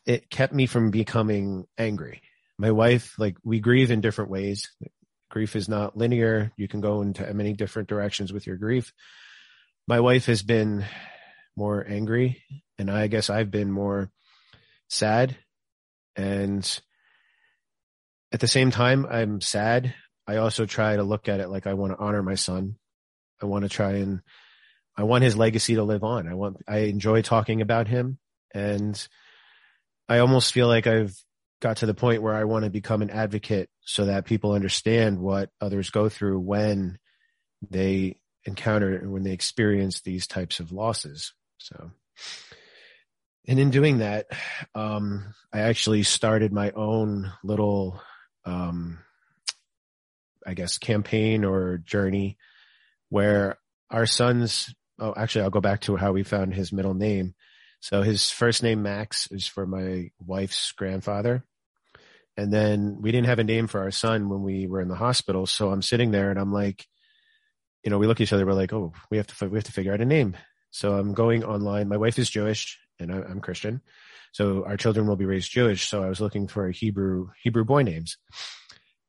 it 0.05 0.29
kept 0.29 0.53
me 0.53 0.67
from 0.67 0.91
becoming 0.91 1.65
angry. 1.75 2.21
My 2.59 2.69
wife, 2.69 3.15
like 3.17 3.37
we 3.43 3.61
grieve 3.61 3.89
in 3.89 3.99
different 3.99 4.29
ways. 4.29 4.69
Grief 5.31 5.55
is 5.55 5.67
not 5.67 5.97
linear. 5.97 6.51
You 6.55 6.67
can 6.67 6.81
go 6.81 7.01
into 7.01 7.33
many 7.33 7.53
different 7.53 7.89
directions 7.89 8.31
with 8.31 8.45
your 8.45 8.57
grief 8.57 8.93
my 9.89 9.99
wife 9.99 10.27
has 10.27 10.43
been 10.43 10.85
more 11.57 11.83
angry 11.89 12.43
and 12.77 12.91
I 12.91 13.07
guess 13.07 13.31
I've 13.31 13.49
been 13.49 13.71
more 13.71 14.11
sad 14.87 15.35
and 16.15 16.79
at 18.31 18.39
the 18.39 18.47
same 18.47 18.69
time 18.69 19.07
I'm 19.09 19.41
sad. 19.41 19.95
I 20.27 20.37
also 20.37 20.67
try 20.67 20.95
to 20.95 21.01
look 21.01 21.27
at 21.27 21.39
it 21.39 21.49
like 21.49 21.65
I 21.65 21.73
want 21.73 21.93
to 21.93 21.97
honor 21.97 22.21
my 22.21 22.35
son. 22.35 22.75
I 23.41 23.47
want 23.47 23.63
to 23.63 23.69
try 23.69 23.93
and 23.93 24.21
I 24.95 25.03
want 25.03 25.23
his 25.23 25.35
legacy 25.35 25.73
to 25.73 25.83
live 25.83 26.03
on. 26.03 26.27
I 26.27 26.35
want 26.35 26.57
I 26.67 26.81
enjoy 26.81 27.23
talking 27.23 27.61
about 27.61 27.87
him 27.87 28.19
and 28.53 29.07
I 30.07 30.19
almost 30.19 30.53
feel 30.53 30.67
like 30.67 30.85
I've 30.85 31.15
got 31.63 31.77
to 31.77 31.87
the 31.87 31.95
point 31.95 32.21
where 32.21 32.35
I 32.35 32.43
want 32.43 32.63
to 32.63 32.69
become 32.69 33.01
an 33.01 33.09
advocate 33.09 33.71
so 33.81 34.05
that 34.05 34.25
people 34.25 34.51
understand 34.51 35.17
what 35.17 35.49
others 35.59 35.89
go 35.89 36.09
through 36.09 36.41
when 36.41 36.99
they 37.71 38.17
encounter 38.45 38.99
when 39.09 39.23
they 39.23 39.31
experience 39.31 40.01
these 40.01 40.27
types 40.27 40.59
of 40.59 40.71
losses. 40.71 41.33
So, 41.57 41.91
and 43.47 43.59
in 43.59 43.69
doing 43.69 43.99
that, 43.99 44.27
um, 44.75 45.33
I 45.51 45.61
actually 45.61 46.03
started 46.03 46.53
my 46.53 46.71
own 46.71 47.31
little, 47.43 48.01
um, 48.45 48.99
I 50.45 50.53
guess, 50.53 50.77
campaign 50.77 51.43
or 51.43 51.77
journey 51.79 52.37
where 53.09 53.57
our 53.89 54.05
sons, 54.05 54.73
oh, 54.99 55.13
actually, 55.17 55.41
I'll 55.43 55.49
go 55.49 55.61
back 55.61 55.81
to 55.81 55.95
how 55.95 56.11
we 56.11 56.23
found 56.23 56.53
his 56.53 56.71
middle 56.71 56.93
name. 56.93 57.33
So 57.81 58.01
his 58.01 58.29
first 58.29 58.61
name, 58.61 58.83
Max, 58.83 59.27
is 59.31 59.47
for 59.47 59.65
my 59.65 60.11
wife's 60.19 60.71
grandfather. 60.73 61.43
And 62.37 62.53
then 62.53 62.99
we 63.01 63.11
didn't 63.11 63.27
have 63.27 63.39
a 63.39 63.43
name 63.43 63.67
for 63.67 63.81
our 63.81 63.91
son 63.91 64.29
when 64.29 64.43
we 64.43 64.67
were 64.67 64.81
in 64.81 64.87
the 64.87 64.95
hospital. 64.95 65.45
So 65.45 65.71
I'm 65.71 65.81
sitting 65.81 66.11
there 66.11 66.29
and 66.29 66.39
I'm 66.39 66.53
like, 66.53 66.85
you 67.83 67.89
know, 67.89 67.97
we 67.97 68.07
look 68.07 68.17
at 68.17 68.23
each 68.23 68.33
other. 68.33 68.45
We're 68.45 68.53
like, 68.53 68.73
oh, 68.73 68.93
we 69.09 69.17
have 69.17 69.27
to 69.27 69.49
we 69.49 69.57
have 69.57 69.65
to 69.65 69.71
figure 69.71 69.93
out 69.93 70.01
a 70.01 70.05
name. 70.05 70.35
So 70.71 70.95
I'm 70.95 71.13
going 71.13 71.43
online. 71.43 71.87
My 71.87 71.97
wife 71.97 72.19
is 72.19 72.29
Jewish 72.29 72.79
and 72.99 73.11
I, 73.11 73.17
am 73.17 73.39
Christian, 73.39 73.81
so 74.33 74.65
our 74.65 74.77
children 74.77 75.07
will 75.07 75.15
be 75.15 75.25
raised 75.25 75.51
Jewish. 75.51 75.87
So 75.87 76.03
I 76.03 76.09
was 76.09 76.21
looking 76.21 76.47
for 76.47 76.69
Hebrew 76.69 77.29
Hebrew 77.41 77.63
boy 77.63 77.83
names, 77.83 78.17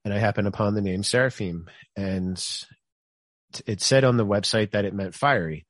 and 0.04 0.14
I 0.14 0.18
happened 0.18 0.48
upon 0.48 0.74
the 0.74 0.80
name 0.80 1.02
Seraphim, 1.02 1.68
and 1.96 2.42
it 3.66 3.80
said 3.80 4.04
on 4.04 4.16
the 4.16 4.26
website 4.26 4.72
that 4.72 4.84
it 4.84 4.94
meant 4.94 5.14
fiery, 5.14 5.66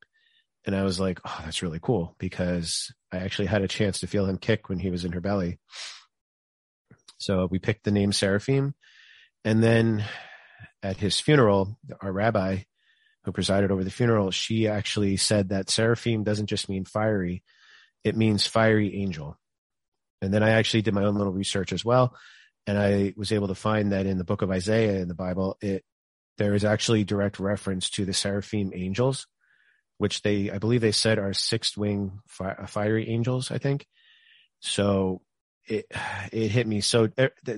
and 0.67 0.77
I 0.77 0.83
was 0.85 1.01
like, 1.01 1.21
oh, 1.25 1.41
that's 1.45 1.63
really 1.63 1.81
cool 1.81 2.15
because 2.19 2.93
I 3.11 3.19
actually 3.19 3.47
had 3.47 3.63
a 3.63 3.69
chance 3.69 4.01
to 4.01 4.07
feel 4.07 4.27
him 4.27 4.39
kick 4.39 4.69
when 4.69 4.79
he 4.79 4.91
was 4.91 5.05
in 5.05 5.13
her 5.13 5.21
belly. 5.21 5.59
So 7.19 7.49
we 7.51 7.59
picked 7.59 7.85
the 7.85 7.91
name 7.91 8.13
Seraphim, 8.13 8.75
and 9.45 9.63
then 9.63 10.05
at 10.83 10.99
his 10.99 11.19
funeral, 11.19 11.79
our 12.01 12.13
rabbi 12.13 12.63
who 13.25 13.33
presided 13.33 13.71
over 13.71 13.85
the 13.85 13.91
funeral, 13.91 14.31
she 14.31 14.69
actually 14.69 15.17
said 15.17 15.51
that 15.51 15.71
seraphim 15.71 16.25
doesn't 16.25 16.47
just 16.47 16.69
mean 16.69 16.85
fiery, 16.85 17.43
it 18.05 18.17
means 18.17 18.47
fiery 18.47 18.97
angel. 18.97 19.39
And 20.23 20.33
then 20.33 20.43
I 20.43 20.51
actually 20.51 20.83
did 20.83 20.95
my 20.95 21.05
own 21.05 21.15
little 21.15 21.33
research 21.33 21.73
as 21.73 21.85
well. 21.85 22.15
And 22.67 22.79
I 22.79 23.15
was 23.17 23.33
able 23.33 23.49
to 23.49 23.55
find 23.55 23.93
that 23.93 24.07
in 24.07 24.19
the 24.19 24.25
book 24.25 24.43
of 24.43 24.51
Isaiah 24.51 25.01
in 25.01 25.09
the 25.09 25.15
Bible, 25.15 25.57
it, 25.61 25.85
there 26.39 26.55
is 26.55 26.65
actually 26.65 27.05
direct 27.05 27.39
reference 27.39 27.91
to 27.91 28.05
the 28.05 28.13
seraphim 28.13 28.73
angels, 28.75 29.27
which 29.99 30.23
they, 30.23 30.51
I 30.51 30.59
believe 30.59 30.81
they 30.81 30.93
said 30.93 31.19
are 31.19 31.33
six 31.33 31.77
wing 31.77 32.21
fi- 32.29 32.53
uh, 32.53 32.67
fiery 32.67 33.09
angels, 33.09 33.51
I 33.51 33.59
think. 33.59 33.87
So 34.61 35.23
it, 35.67 35.87
it 36.33 36.51
hit 36.51 36.67
me 36.67 36.81
so, 36.81 37.09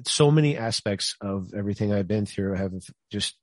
so 0.07 0.31
many 0.31 0.57
aspects 0.57 1.17
of 1.21 1.53
everything 1.55 1.93
I've 1.93 2.09
been 2.09 2.27
through 2.27 2.55
have 2.55 2.73
just 3.11 3.37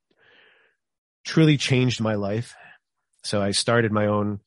truly 1.24 1.56
changed 1.56 2.00
my 2.00 2.14
life. 2.14 2.54
So 3.24 3.42
I 3.42 3.50
started 3.50 3.92
my 3.92 4.06
own 4.06 4.40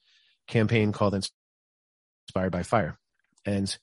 campaign 0.48 0.92
called 0.92 1.14
Inspired 1.14 2.52
by 2.52 2.64
Fire. 2.64 2.98
And 3.46 3.76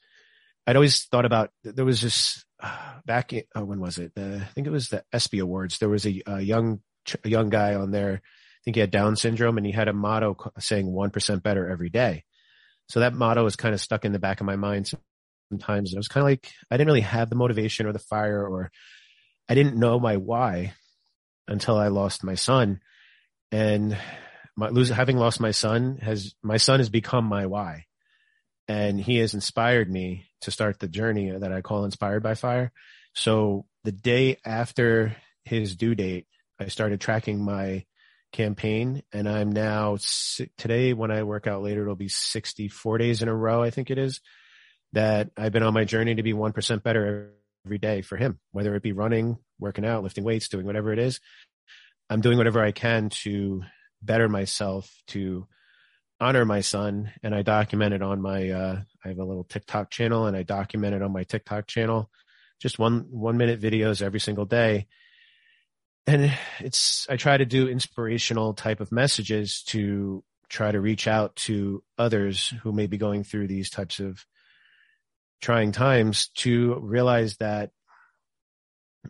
I'd 0.66 0.76
always 0.76 1.04
thought 1.04 1.24
about, 1.24 1.50
there 1.64 1.84
was 1.84 2.00
this 2.00 2.44
uh, 2.62 2.94
back, 3.06 3.32
in, 3.32 3.42
oh, 3.54 3.64
when 3.64 3.80
was 3.80 3.98
it? 3.98 4.12
I 4.16 4.40
think 4.54 4.66
it 4.66 4.72
was 4.72 4.88
the 4.88 5.04
ESPY 5.12 5.38
Awards. 5.38 5.78
There 5.78 5.88
was 5.88 6.06
a, 6.06 6.22
a 6.26 6.40
young, 6.40 6.80
a 7.24 7.28
young 7.28 7.48
guy 7.48 7.74
on 7.74 7.90
there. 7.90 8.14
I 8.14 8.60
think 8.64 8.76
he 8.76 8.80
had 8.80 8.90
Down 8.90 9.16
syndrome 9.16 9.56
and 9.56 9.66
he 9.66 9.72
had 9.72 9.88
a 9.88 9.92
motto 9.92 10.36
saying 10.58 10.86
1% 10.86 11.42
better 11.42 11.68
every 11.68 11.88
day. 11.88 12.24
So 12.88 13.00
that 13.00 13.14
motto 13.14 13.44
was 13.44 13.56
kind 13.56 13.74
of 13.74 13.80
stuck 13.80 14.04
in 14.04 14.12
the 14.12 14.18
back 14.18 14.40
of 14.40 14.46
my 14.46 14.56
mind 14.56 14.92
sometimes. 15.50 15.92
It 15.92 15.96
was 15.96 16.08
kind 16.08 16.22
of 16.22 16.26
like, 16.26 16.50
I 16.70 16.76
didn't 16.76 16.88
really 16.88 17.00
have 17.00 17.30
the 17.30 17.36
motivation 17.36 17.86
or 17.86 17.92
the 17.92 17.98
fire 17.98 18.46
or 18.46 18.70
I 19.48 19.54
didn't 19.54 19.76
know 19.76 19.98
my 19.98 20.16
why 20.16 20.74
until 21.50 21.76
I 21.76 21.88
lost 21.88 22.24
my 22.24 22.36
son. 22.36 22.80
And 23.52 23.98
my 24.56 24.68
losing, 24.68 24.96
having 24.96 25.18
lost 25.18 25.40
my 25.40 25.50
son 25.50 25.98
has, 26.00 26.34
my 26.42 26.56
son 26.56 26.80
has 26.80 26.88
become 26.88 27.24
my 27.24 27.46
why. 27.46 27.84
And 28.68 29.00
he 29.00 29.16
has 29.18 29.34
inspired 29.34 29.90
me 29.90 30.26
to 30.42 30.52
start 30.52 30.78
the 30.78 30.88
journey 30.88 31.30
that 31.30 31.52
I 31.52 31.60
call 31.60 31.84
inspired 31.84 32.22
by 32.22 32.34
fire. 32.34 32.72
So 33.14 33.66
the 33.82 33.92
day 33.92 34.38
after 34.44 35.16
his 35.44 35.74
due 35.74 35.96
date, 35.96 36.26
I 36.58 36.68
started 36.68 37.00
tracking 37.00 37.44
my 37.44 37.84
campaign 38.32 39.02
and 39.12 39.28
I'm 39.28 39.50
now 39.50 39.98
today 40.56 40.92
when 40.92 41.10
I 41.10 41.24
work 41.24 41.48
out 41.48 41.62
later, 41.62 41.82
it'll 41.82 41.96
be 41.96 42.08
64 42.08 42.98
days 42.98 43.22
in 43.22 43.28
a 43.28 43.34
row. 43.34 43.60
I 43.60 43.70
think 43.70 43.90
it 43.90 43.98
is 43.98 44.20
that 44.92 45.30
I've 45.36 45.52
been 45.52 45.64
on 45.64 45.74
my 45.74 45.84
journey 45.84 46.14
to 46.14 46.22
be 46.22 46.32
1% 46.32 46.82
better 46.84 47.32
every 47.66 47.78
day 47.78 48.02
for 48.02 48.16
him, 48.16 48.38
whether 48.52 48.74
it 48.74 48.82
be 48.82 48.92
running, 48.92 49.38
working 49.58 49.84
out, 49.84 50.02
lifting 50.02 50.24
weights, 50.24 50.48
doing 50.48 50.66
whatever 50.66 50.92
it 50.92 50.98
is. 50.98 51.20
I'm 52.08 52.20
doing 52.20 52.38
whatever 52.38 52.60
I 52.60 52.72
can 52.72 53.10
to 53.10 53.62
better 54.02 54.28
myself 54.28 54.90
to 55.08 55.46
honor 56.18 56.44
my 56.44 56.60
son 56.60 57.12
and 57.22 57.34
I 57.34 57.42
document 57.42 57.94
it 57.94 58.02
on 58.02 58.20
my 58.20 58.50
uh 58.50 58.80
I 59.04 59.08
have 59.08 59.18
a 59.18 59.24
little 59.24 59.44
TikTok 59.44 59.90
channel 59.90 60.26
and 60.26 60.36
I 60.36 60.42
document 60.42 60.94
it 60.94 61.02
on 61.02 61.12
my 61.12 61.24
TikTok 61.24 61.66
channel 61.66 62.10
just 62.60 62.78
one 62.78 63.06
one 63.10 63.36
minute 63.36 63.60
videos 63.60 64.02
every 64.02 64.20
single 64.20 64.44
day. 64.44 64.86
And 66.06 66.32
it's 66.60 67.06
I 67.08 67.16
try 67.16 67.36
to 67.36 67.46
do 67.46 67.68
inspirational 67.68 68.54
type 68.54 68.80
of 68.80 68.92
messages 68.92 69.62
to 69.68 70.22
try 70.48 70.70
to 70.70 70.80
reach 70.80 71.06
out 71.06 71.36
to 71.36 71.82
others 71.96 72.52
who 72.62 72.72
may 72.72 72.86
be 72.86 72.98
going 72.98 73.24
through 73.24 73.46
these 73.46 73.70
types 73.70 74.00
of 74.00 74.24
trying 75.40 75.72
times 75.72 76.28
to 76.36 76.74
realize 76.80 77.36
that 77.38 77.70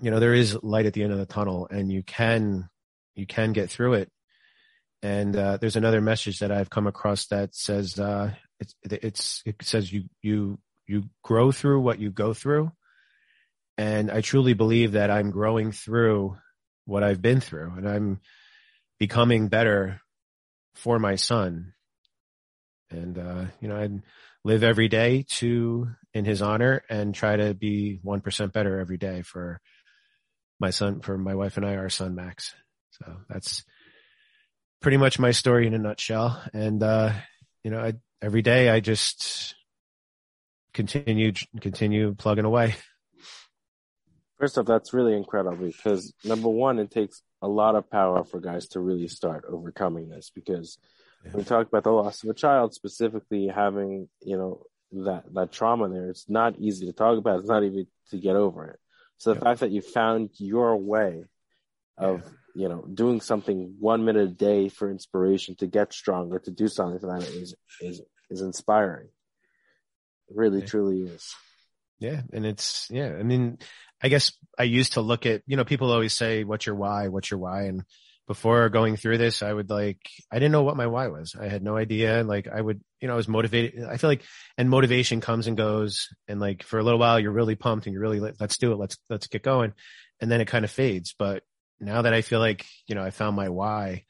you 0.00 0.10
know 0.10 0.20
there 0.20 0.34
is 0.34 0.56
light 0.62 0.86
at 0.86 0.92
the 0.92 1.02
end 1.02 1.12
of 1.12 1.18
the 1.18 1.26
tunnel 1.26 1.66
and 1.70 1.90
you 1.90 2.02
can 2.02 2.68
you 3.14 3.26
can 3.26 3.52
get 3.52 3.70
through 3.70 3.94
it. 3.94 4.10
And 5.02 5.34
uh, 5.34 5.56
there's 5.56 5.76
another 5.76 6.00
message 6.00 6.40
that 6.40 6.52
I've 6.52 6.70
come 6.70 6.86
across 6.86 7.26
that 7.28 7.54
says 7.54 7.98
uh, 7.98 8.32
it's 8.58 8.74
it's 8.82 9.42
it 9.46 9.56
says 9.62 9.92
you 9.92 10.04
you 10.22 10.58
you 10.86 11.04
grow 11.22 11.52
through 11.52 11.80
what 11.80 11.98
you 11.98 12.10
go 12.10 12.34
through, 12.34 12.70
and 13.78 14.10
I 14.10 14.20
truly 14.20 14.52
believe 14.52 14.92
that 14.92 15.10
I'm 15.10 15.30
growing 15.30 15.72
through 15.72 16.36
what 16.84 17.02
I've 17.02 17.22
been 17.22 17.40
through, 17.40 17.72
and 17.78 17.88
I'm 17.88 18.20
becoming 18.98 19.48
better 19.48 20.00
for 20.74 20.98
my 20.98 21.14
son, 21.14 21.72
and 22.90 23.18
uh, 23.18 23.44
you 23.60 23.68
know 23.68 23.76
I 23.76 23.88
live 24.44 24.62
every 24.62 24.88
day 24.88 25.24
to 25.28 25.88
in 26.14 26.24
his 26.24 26.42
honor 26.42 26.82
and 26.88 27.14
try 27.14 27.36
to 27.36 27.54
be 27.54 28.00
one 28.02 28.20
percent 28.20 28.52
better 28.52 28.78
every 28.78 28.98
day 28.98 29.22
for 29.22 29.60
my 30.58 30.70
son 30.70 31.00
for 31.00 31.16
my 31.16 31.34
wife 31.34 31.56
and 31.56 31.66
I 31.66 31.76
our 31.76 31.90
son 31.90 32.14
Max. 32.14 32.54
So 32.92 33.16
that's 33.28 33.64
pretty 34.80 34.96
much 34.96 35.18
my 35.18 35.30
story 35.30 35.66
in 35.66 35.74
a 35.74 35.78
nutshell. 35.78 36.42
And, 36.52 36.82
uh, 36.82 37.12
you 37.62 37.70
know, 37.70 37.80
I, 37.80 37.94
every 38.22 38.42
day 38.42 38.68
I 38.68 38.80
just 38.80 39.54
continue, 40.72 41.32
continue 41.60 42.14
plugging 42.14 42.44
away. 42.44 42.74
First 44.38 44.56
off, 44.56 44.66
that's 44.66 44.94
really 44.94 45.14
incredible 45.14 45.66
because 45.66 46.14
number 46.24 46.48
one, 46.48 46.78
it 46.78 46.90
takes 46.90 47.22
a 47.42 47.48
lot 47.48 47.74
of 47.74 47.90
power 47.90 48.24
for 48.24 48.40
guys 48.40 48.68
to 48.68 48.80
really 48.80 49.08
start 49.08 49.44
overcoming 49.46 50.08
this 50.08 50.30
because 50.34 50.78
yeah. 51.24 51.32
we 51.34 51.44
talk 51.44 51.66
about 51.66 51.84
the 51.84 51.90
loss 51.90 52.22
of 52.22 52.30
a 52.30 52.34
child, 52.34 52.74
specifically 52.74 53.48
having, 53.48 54.08
you 54.22 54.36
know, 54.36 54.62
that, 55.04 55.24
that 55.34 55.52
trauma 55.52 55.88
there. 55.88 56.10
It's 56.10 56.28
not 56.28 56.58
easy 56.58 56.86
to 56.86 56.92
talk 56.92 57.18
about. 57.18 57.40
It's 57.40 57.48
not 57.48 57.64
easy 57.64 57.86
to 58.10 58.18
get 58.18 58.36
over 58.36 58.66
it. 58.66 58.78
So 59.18 59.34
the 59.34 59.40
yeah. 59.40 59.44
fact 59.44 59.60
that 59.60 59.70
you 59.70 59.82
found 59.82 60.30
your 60.38 60.76
way 60.76 61.24
of 61.98 62.22
yeah 62.24 62.30
you 62.54 62.68
know, 62.68 62.84
doing 62.92 63.20
something 63.20 63.76
one 63.78 64.04
minute 64.04 64.22
a 64.22 64.32
day 64.32 64.68
for 64.68 64.90
inspiration 64.90 65.54
to 65.56 65.66
get 65.66 65.92
stronger, 65.92 66.38
to 66.40 66.50
do 66.50 66.68
something 66.68 66.98
for 66.98 67.18
that 67.18 67.28
is 67.28 67.54
is 67.80 68.02
is 68.30 68.40
inspiring. 68.40 69.08
It 70.28 70.36
really, 70.36 70.62
truly 70.62 71.02
is. 71.02 71.34
Yeah, 71.98 72.22
and 72.32 72.46
it's 72.46 72.88
yeah. 72.90 73.16
I 73.18 73.22
mean, 73.22 73.58
I 74.02 74.08
guess 74.08 74.32
I 74.58 74.64
used 74.64 74.94
to 74.94 75.00
look 75.00 75.26
at 75.26 75.42
you 75.46 75.56
know 75.56 75.64
people 75.64 75.92
always 75.92 76.14
say, 76.14 76.44
"What's 76.44 76.66
your 76.66 76.76
why? 76.76 77.08
What's 77.08 77.30
your 77.30 77.40
why?" 77.40 77.64
And 77.64 77.84
before 78.30 78.68
going 78.68 78.94
through 78.94 79.18
this, 79.18 79.42
I 79.42 79.52
would 79.52 79.70
like 79.70 79.98
I 80.30 80.36
didn't 80.36 80.52
know 80.52 80.62
what 80.62 80.76
my 80.76 80.86
why 80.86 81.08
was. 81.08 81.34
I 81.34 81.48
had 81.48 81.64
no 81.64 81.76
idea. 81.76 82.22
Like 82.22 82.46
I 82.46 82.60
would, 82.60 82.80
you 83.00 83.08
know, 83.08 83.14
I 83.14 83.16
was 83.16 83.26
motivated. 83.26 83.82
I 83.82 83.96
feel 83.96 84.08
like 84.08 84.22
and 84.56 84.70
motivation 84.70 85.20
comes 85.20 85.48
and 85.48 85.56
goes, 85.56 86.06
and 86.28 86.38
like 86.38 86.62
for 86.62 86.78
a 86.78 86.84
little 86.84 87.00
while 87.00 87.18
you're 87.18 87.32
really 87.32 87.56
pumped 87.56 87.86
and 87.86 87.92
you're 87.92 88.02
really 88.02 88.20
let's 88.20 88.56
do 88.56 88.70
it, 88.70 88.78
let's 88.78 88.96
let's 89.08 89.26
get 89.26 89.42
going, 89.42 89.72
and 90.20 90.30
then 90.30 90.40
it 90.40 90.46
kind 90.46 90.64
of 90.64 90.70
fades. 90.70 91.12
But 91.18 91.42
now 91.80 92.02
that 92.02 92.14
I 92.14 92.22
feel 92.22 92.38
like, 92.38 92.66
you 92.86 92.94
know, 92.94 93.02
I 93.02 93.10
found 93.10 93.34
my 93.34 93.48
why, 93.48 94.04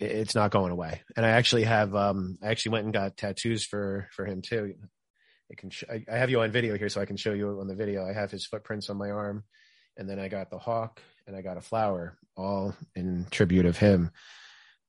it's 0.00 0.34
not 0.34 0.50
going 0.50 0.72
away. 0.72 1.02
And 1.16 1.24
I 1.24 1.30
actually 1.30 1.64
have, 1.64 1.94
um, 1.94 2.38
I 2.42 2.48
actually 2.48 2.72
went 2.72 2.86
and 2.86 2.94
got 2.94 3.16
tattoos 3.16 3.64
for, 3.64 4.08
for 4.10 4.26
him 4.26 4.42
too. 4.42 4.74
I 5.52 5.54
can, 5.54 5.70
sh- 5.70 5.84
I, 5.88 6.04
I 6.12 6.18
have 6.18 6.30
you 6.30 6.40
on 6.40 6.50
video 6.50 6.76
here 6.76 6.88
so 6.88 7.00
I 7.00 7.06
can 7.06 7.16
show 7.16 7.32
you 7.32 7.60
on 7.60 7.68
the 7.68 7.76
video. 7.76 8.04
I 8.04 8.12
have 8.12 8.32
his 8.32 8.44
footprints 8.44 8.90
on 8.90 8.96
my 8.96 9.10
arm 9.10 9.44
and 9.96 10.08
then 10.08 10.18
I 10.18 10.28
got 10.28 10.50
the 10.50 10.58
hawk 10.58 11.00
and 11.26 11.36
I 11.36 11.42
got 11.42 11.56
a 11.56 11.60
flower 11.60 12.16
all 12.36 12.74
in 12.94 13.26
tribute 13.30 13.66
of 13.66 13.78
him 13.78 14.10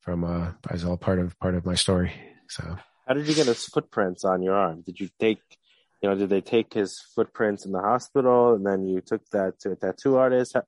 from, 0.01 0.23
uh, 0.23 0.51
as 0.69 0.83
all 0.83 0.97
part 0.97 1.19
of, 1.19 1.37
part 1.39 1.55
of 1.55 1.65
my 1.65 1.75
story. 1.75 2.11
So 2.49 2.77
how 3.07 3.13
did 3.13 3.27
you 3.27 3.35
get 3.35 3.47
his 3.47 3.65
footprints 3.65 4.25
on 4.25 4.41
your 4.41 4.55
arm? 4.55 4.81
Did 4.85 4.99
you 4.99 5.09
take, 5.19 5.39
you 6.01 6.09
know, 6.09 6.15
did 6.15 6.29
they 6.29 6.41
take 6.41 6.73
his 6.73 7.01
footprints 7.15 7.65
in 7.65 7.71
the 7.71 7.81
hospital 7.81 8.53
and 8.53 8.65
then 8.65 8.85
you 8.85 9.01
took 9.01 9.27
that 9.29 9.59
to 9.61 9.71
a 9.71 9.75
tattoo 9.75 10.17
artist? 10.17 10.53
How, 10.53 10.63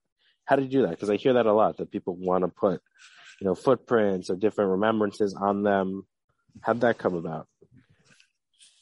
how 0.46 0.56
did 0.56 0.72
you 0.72 0.80
do 0.80 0.82
that? 0.84 0.92
Because 0.92 1.10
I 1.10 1.18
hear 1.18 1.34
that 1.34 1.46
a 1.46 1.54
lot 1.54 1.78
that 1.78 1.92
people 1.92 2.16
want 2.16 2.44
to 2.44 2.48
put, 2.48 2.82
you 3.40 3.46
know, 3.46 3.56
footprints 3.56 4.30
or 4.30 4.36
different 4.36 4.72
remembrances 4.72 5.34
on 5.34 5.64
them. 5.64 6.08
How'd 6.62 6.82
that 6.82 6.98
come 6.98 7.16
about? 7.16 7.48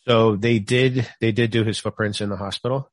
So 0.07 0.35
they 0.35 0.59
did, 0.59 1.07
they 1.19 1.31
did 1.31 1.51
do 1.51 1.63
his 1.63 1.79
footprints 1.79 2.21
in 2.21 2.29
the 2.29 2.37
hospital. 2.37 2.89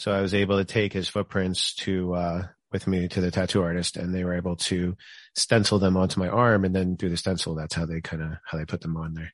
So 0.00 0.12
I 0.12 0.20
was 0.22 0.32
able 0.34 0.56
to 0.56 0.64
take 0.64 0.92
his 0.92 1.08
footprints 1.08 1.74
to, 1.76 2.14
uh, 2.14 2.42
with 2.72 2.86
me 2.86 3.08
to 3.08 3.20
the 3.20 3.30
tattoo 3.30 3.62
artist 3.62 3.96
and 3.96 4.14
they 4.14 4.24
were 4.24 4.36
able 4.36 4.56
to 4.56 4.96
stencil 5.36 5.78
them 5.78 5.96
onto 5.96 6.20
my 6.20 6.28
arm 6.28 6.64
and 6.64 6.74
then 6.74 6.94
do 6.94 7.08
the 7.08 7.16
stencil. 7.16 7.54
That's 7.54 7.74
how 7.74 7.84
they 7.84 8.00
kind 8.00 8.22
of, 8.22 8.30
how 8.46 8.56
they 8.56 8.64
put 8.64 8.80
them 8.80 8.96
on 8.96 9.14
there. 9.14 9.32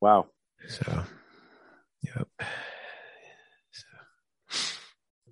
Wow. 0.00 0.26
So, 0.68 1.04
yep 2.02 2.28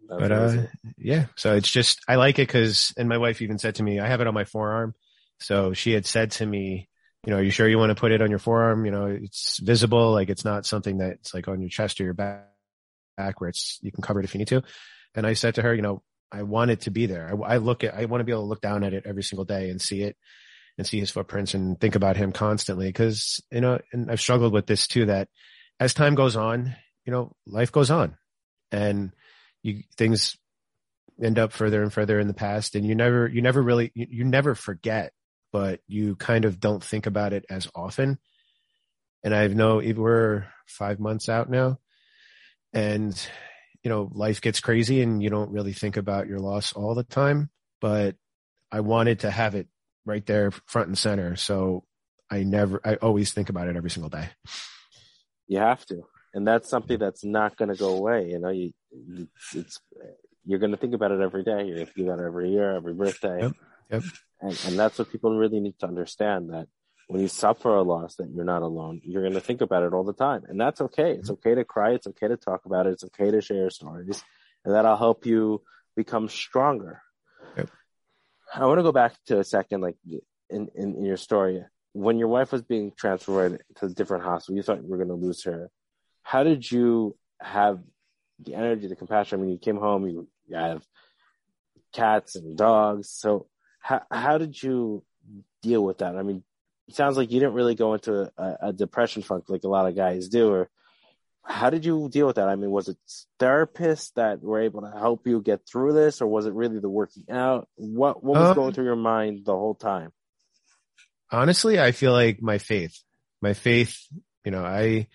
but 0.08 0.32
uh, 0.32 0.62
yeah, 0.98 1.26
so 1.36 1.54
it's 1.54 1.70
just 1.70 2.00
I 2.08 2.16
like 2.16 2.38
it 2.38 2.48
because, 2.48 2.92
and 2.96 3.08
my 3.08 3.18
wife 3.18 3.42
even 3.42 3.58
said 3.58 3.76
to 3.76 3.82
me, 3.82 4.00
I 4.00 4.06
have 4.06 4.20
it 4.20 4.26
on 4.26 4.34
my 4.34 4.44
forearm. 4.44 4.94
So 5.40 5.72
she 5.72 5.92
had 5.92 6.06
said 6.06 6.32
to 6.32 6.46
me, 6.46 6.88
you 7.24 7.32
know, 7.32 7.38
are 7.38 7.42
you 7.42 7.50
sure 7.50 7.68
you 7.68 7.78
want 7.78 7.90
to 7.90 8.00
put 8.00 8.12
it 8.12 8.22
on 8.22 8.30
your 8.30 8.38
forearm? 8.38 8.84
You 8.84 8.92
know, 8.92 9.06
it's 9.06 9.58
visible, 9.58 10.12
like 10.12 10.30
it's 10.30 10.44
not 10.44 10.66
something 10.66 10.98
that's 10.98 11.34
like 11.34 11.48
on 11.48 11.60
your 11.60 11.70
chest 11.70 12.00
or 12.00 12.04
your 12.04 12.14
back, 12.14 12.48
back 13.16 13.40
where 13.40 13.50
it's 13.50 13.78
you 13.82 13.92
can 13.92 14.02
cover 14.02 14.20
it 14.20 14.24
if 14.24 14.34
you 14.34 14.38
need 14.38 14.48
to. 14.48 14.62
And 15.14 15.26
I 15.26 15.32
said 15.32 15.56
to 15.56 15.62
her, 15.62 15.74
you 15.74 15.82
know, 15.82 16.02
I 16.30 16.42
want 16.42 16.70
it 16.70 16.82
to 16.82 16.90
be 16.90 17.06
there. 17.06 17.32
I, 17.32 17.54
I 17.54 17.56
look 17.58 17.84
at, 17.84 17.94
I 17.94 18.04
want 18.04 18.20
to 18.20 18.24
be 18.24 18.32
able 18.32 18.42
to 18.42 18.48
look 18.48 18.60
down 18.60 18.84
at 18.84 18.92
it 18.92 19.04
every 19.06 19.22
single 19.22 19.44
day 19.44 19.70
and 19.70 19.80
see 19.80 20.02
it 20.02 20.16
and 20.76 20.86
see 20.86 21.00
his 21.00 21.10
footprints 21.10 21.54
and 21.54 21.80
think 21.80 21.94
about 21.94 22.16
him 22.16 22.32
constantly. 22.32 22.92
Cause, 22.92 23.40
you 23.50 23.60
know, 23.60 23.80
and 23.92 24.10
I've 24.10 24.20
struggled 24.20 24.52
with 24.52 24.66
this 24.66 24.86
too, 24.86 25.06
that 25.06 25.28
as 25.80 25.94
time 25.94 26.14
goes 26.14 26.36
on, 26.36 26.74
you 27.04 27.12
know, 27.12 27.32
life 27.46 27.72
goes 27.72 27.90
on 27.90 28.16
and 28.70 29.12
you 29.62 29.82
things 29.96 30.36
end 31.22 31.38
up 31.38 31.52
further 31.52 31.82
and 31.82 31.92
further 31.92 32.20
in 32.20 32.28
the 32.28 32.34
past 32.34 32.74
and 32.74 32.86
you 32.86 32.94
never 32.94 33.26
you 33.26 33.40
never 33.40 33.62
really 33.62 33.90
you, 33.94 34.06
you 34.10 34.24
never 34.24 34.54
forget 34.54 35.12
but 35.52 35.80
you 35.86 36.14
kind 36.16 36.44
of 36.44 36.60
don't 36.60 36.84
think 36.84 37.06
about 37.06 37.32
it 37.32 37.46
as 37.48 37.68
often 37.74 38.18
and 39.24 39.34
I've 39.34 39.54
know 39.54 39.76
we're 39.96 40.44
five 40.66 41.00
months 41.00 41.28
out 41.28 41.48
now 41.48 41.78
and 42.72 43.28
you 43.82 43.90
know 43.90 44.10
life 44.12 44.40
gets 44.40 44.60
crazy 44.60 45.02
and 45.02 45.22
you 45.22 45.30
don't 45.30 45.50
really 45.50 45.72
think 45.72 45.96
about 45.96 46.28
your 46.28 46.38
loss 46.38 46.72
all 46.72 46.94
the 46.94 47.04
time 47.04 47.50
but 47.80 48.16
i 48.72 48.80
wanted 48.80 49.20
to 49.20 49.30
have 49.30 49.54
it 49.54 49.68
right 50.04 50.26
there 50.26 50.50
front 50.66 50.88
and 50.88 50.98
center 50.98 51.36
so 51.36 51.84
i 52.30 52.42
never 52.42 52.80
i 52.84 52.94
always 52.96 53.32
think 53.32 53.48
about 53.48 53.68
it 53.68 53.76
every 53.76 53.90
single 53.90 54.10
day 54.10 54.28
you 55.48 55.58
have 55.58 55.84
to 55.86 56.02
and 56.36 56.46
that's 56.46 56.68
something 56.68 56.98
that's 56.98 57.24
not 57.24 57.56
going 57.56 57.70
to 57.70 57.74
go 57.74 57.96
away. 57.96 58.28
You 58.28 58.38
know, 58.38 58.50
you 58.50 58.72
it's 59.54 59.80
you're 60.44 60.58
going 60.58 60.72
to 60.72 60.76
think 60.76 60.92
about 60.92 61.10
it 61.10 61.20
every 61.20 61.42
day. 61.42 61.64
You're 61.64 61.76
going 61.76 61.86
to 61.86 61.92
think 61.92 62.06
about 62.06 62.20
it 62.20 62.26
every 62.26 62.50
year, 62.50 62.76
every 62.76 62.92
birthday. 62.92 63.40
Yep. 63.40 63.52
Yep. 63.90 64.02
And, 64.42 64.64
and 64.66 64.78
that's 64.78 64.98
what 64.98 65.10
people 65.10 65.34
really 65.34 65.60
need 65.60 65.78
to 65.78 65.86
understand 65.86 66.50
that 66.50 66.68
when 67.08 67.20
you 67.20 67.28
suffer 67.28 67.74
a 67.74 67.82
loss, 67.82 68.16
that 68.16 68.30
you're 68.30 68.44
not 68.44 68.62
alone. 68.62 69.00
You're 69.04 69.22
going 69.22 69.34
to 69.34 69.40
think 69.40 69.60
about 69.60 69.84
it 69.84 69.92
all 69.92 70.04
the 70.04 70.12
time, 70.12 70.44
and 70.48 70.60
that's 70.60 70.80
okay. 70.80 71.12
It's 71.12 71.30
okay 71.30 71.54
to 71.54 71.64
cry. 71.64 71.92
It's 71.92 72.06
okay 72.06 72.28
to 72.28 72.36
talk 72.36 72.66
about 72.66 72.86
it. 72.86 72.94
It's 72.94 73.04
okay 73.04 73.30
to 73.30 73.40
share 73.40 73.70
stories, 73.70 74.22
and 74.64 74.74
that'll 74.74 74.96
help 74.96 75.26
you 75.26 75.62
become 75.94 76.28
stronger. 76.28 77.02
Yep. 77.56 77.70
I 78.54 78.66
want 78.66 78.78
to 78.78 78.82
go 78.82 78.92
back 78.92 79.14
to 79.26 79.38
a 79.38 79.44
second, 79.44 79.82
like 79.82 79.96
in, 80.50 80.68
in, 80.74 80.96
in 80.96 81.04
your 81.04 81.16
story, 81.16 81.64
when 81.92 82.18
your 82.18 82.28
wife 82.28 82.52
was 82.52 82.62
being 82.62 82.92
transferred 82.96 83.62
to 83.76 83.86
a 83.86 83.88
different 83.88 84.24
hospital, 84.24 84.56
you 84.56 84.62
thought 84.62 84.82
you 84.82 84.88
were 84.88 84.98
going 84.98 85.08
to 85.08 85.14
lose 85.14 85.44
her 85.44 85.70
how 86.26 86.42
did 86.42 86.68
you 86.68 87.16
have 87.40 87.78
the 88.40 88.56
energy, 88.56 88.88
the 88.88 88.96
compassion? 88.96 89.38
I 89.38 89.42
mean, 89.42 89.52
you 89.52 89.58
came 89.58 89.76
home, 89.76 90.08
you, 90.08 90.26
you 90.48 90.56
have 90.56 90.84
cats 91.92 92.34
and 92.34 92.58
dogs. 92.58 93.08
So 93.10 93.46
how, 93.78 94.02
how 94.10 94.36
did 94.36 94.60
you 94.60 95.04
deal 95.62 95.84
with 95.84 95.98
that? 95.98 96.16
I 96.16 96.24
mean, 96.24 96.42
it 96.88 96.94
sounds 96.94 97.16
like 97.16 97.30
you 97.30 97.40
didn't 97.40 97.54
really 97.54 97.74
go 97.74 97.94
into 97.94 98.30
a, 98.36 98.56
a 98.62 98.72
depression 98.72 99.22
funk 99.22 99.44
like 99.48 99.64
a 99.64 99.68
lot 99.68 99.86
of 99.86 99.96
guys 99.96 100.28
do, 100.28 100.50
or 100.50 100.70
how 101.42 101.70
did 101.70 101.84
you 101.84 102.08
deal 102.08 102.26
with 102.26 102.36
that? 102.36 102.48
I 102.48 102.56
mean, 102.56 102.70
was 102.70 102.88
it 102.88 102.96
therapists 103.38 104.12
that 104.14 104.42
were 104.42 104.60
able 104.60 104.82
to 104.82 104.90
help 104.90 105.26
you 105.26 105.40
get 105.40 105.66
through 105.66 105.92
this, 105.92 106.20
or 106.20 106.26
was 106.26 106.46
it 106.46 106.54
really 106.54 106.80
the 106.80 106.88
working 106.88 107.24
out? 107.30 107.68
What 107.76 108.22
what 108.22 108.38
was 108.38 108.48
um, 108.50 108.54
going 108.54 108.72
through 108.72 108.86
your 108.86 108.96
mind 108.96 109.44
the 109.44 109.52
whole 109.52 109.74
time? 109.74 110.12
Honestly, 111.30 111.80
I 111.80 111.92
feel 111.92 112.12
like 112.12 112.42
my 112.42 112.58
faith, 112.58 113.00
my 113.40 113.52
faith. 113.52 113.96
You 114.44 114.52
know, 114.52 114.64
I 114.64 115.08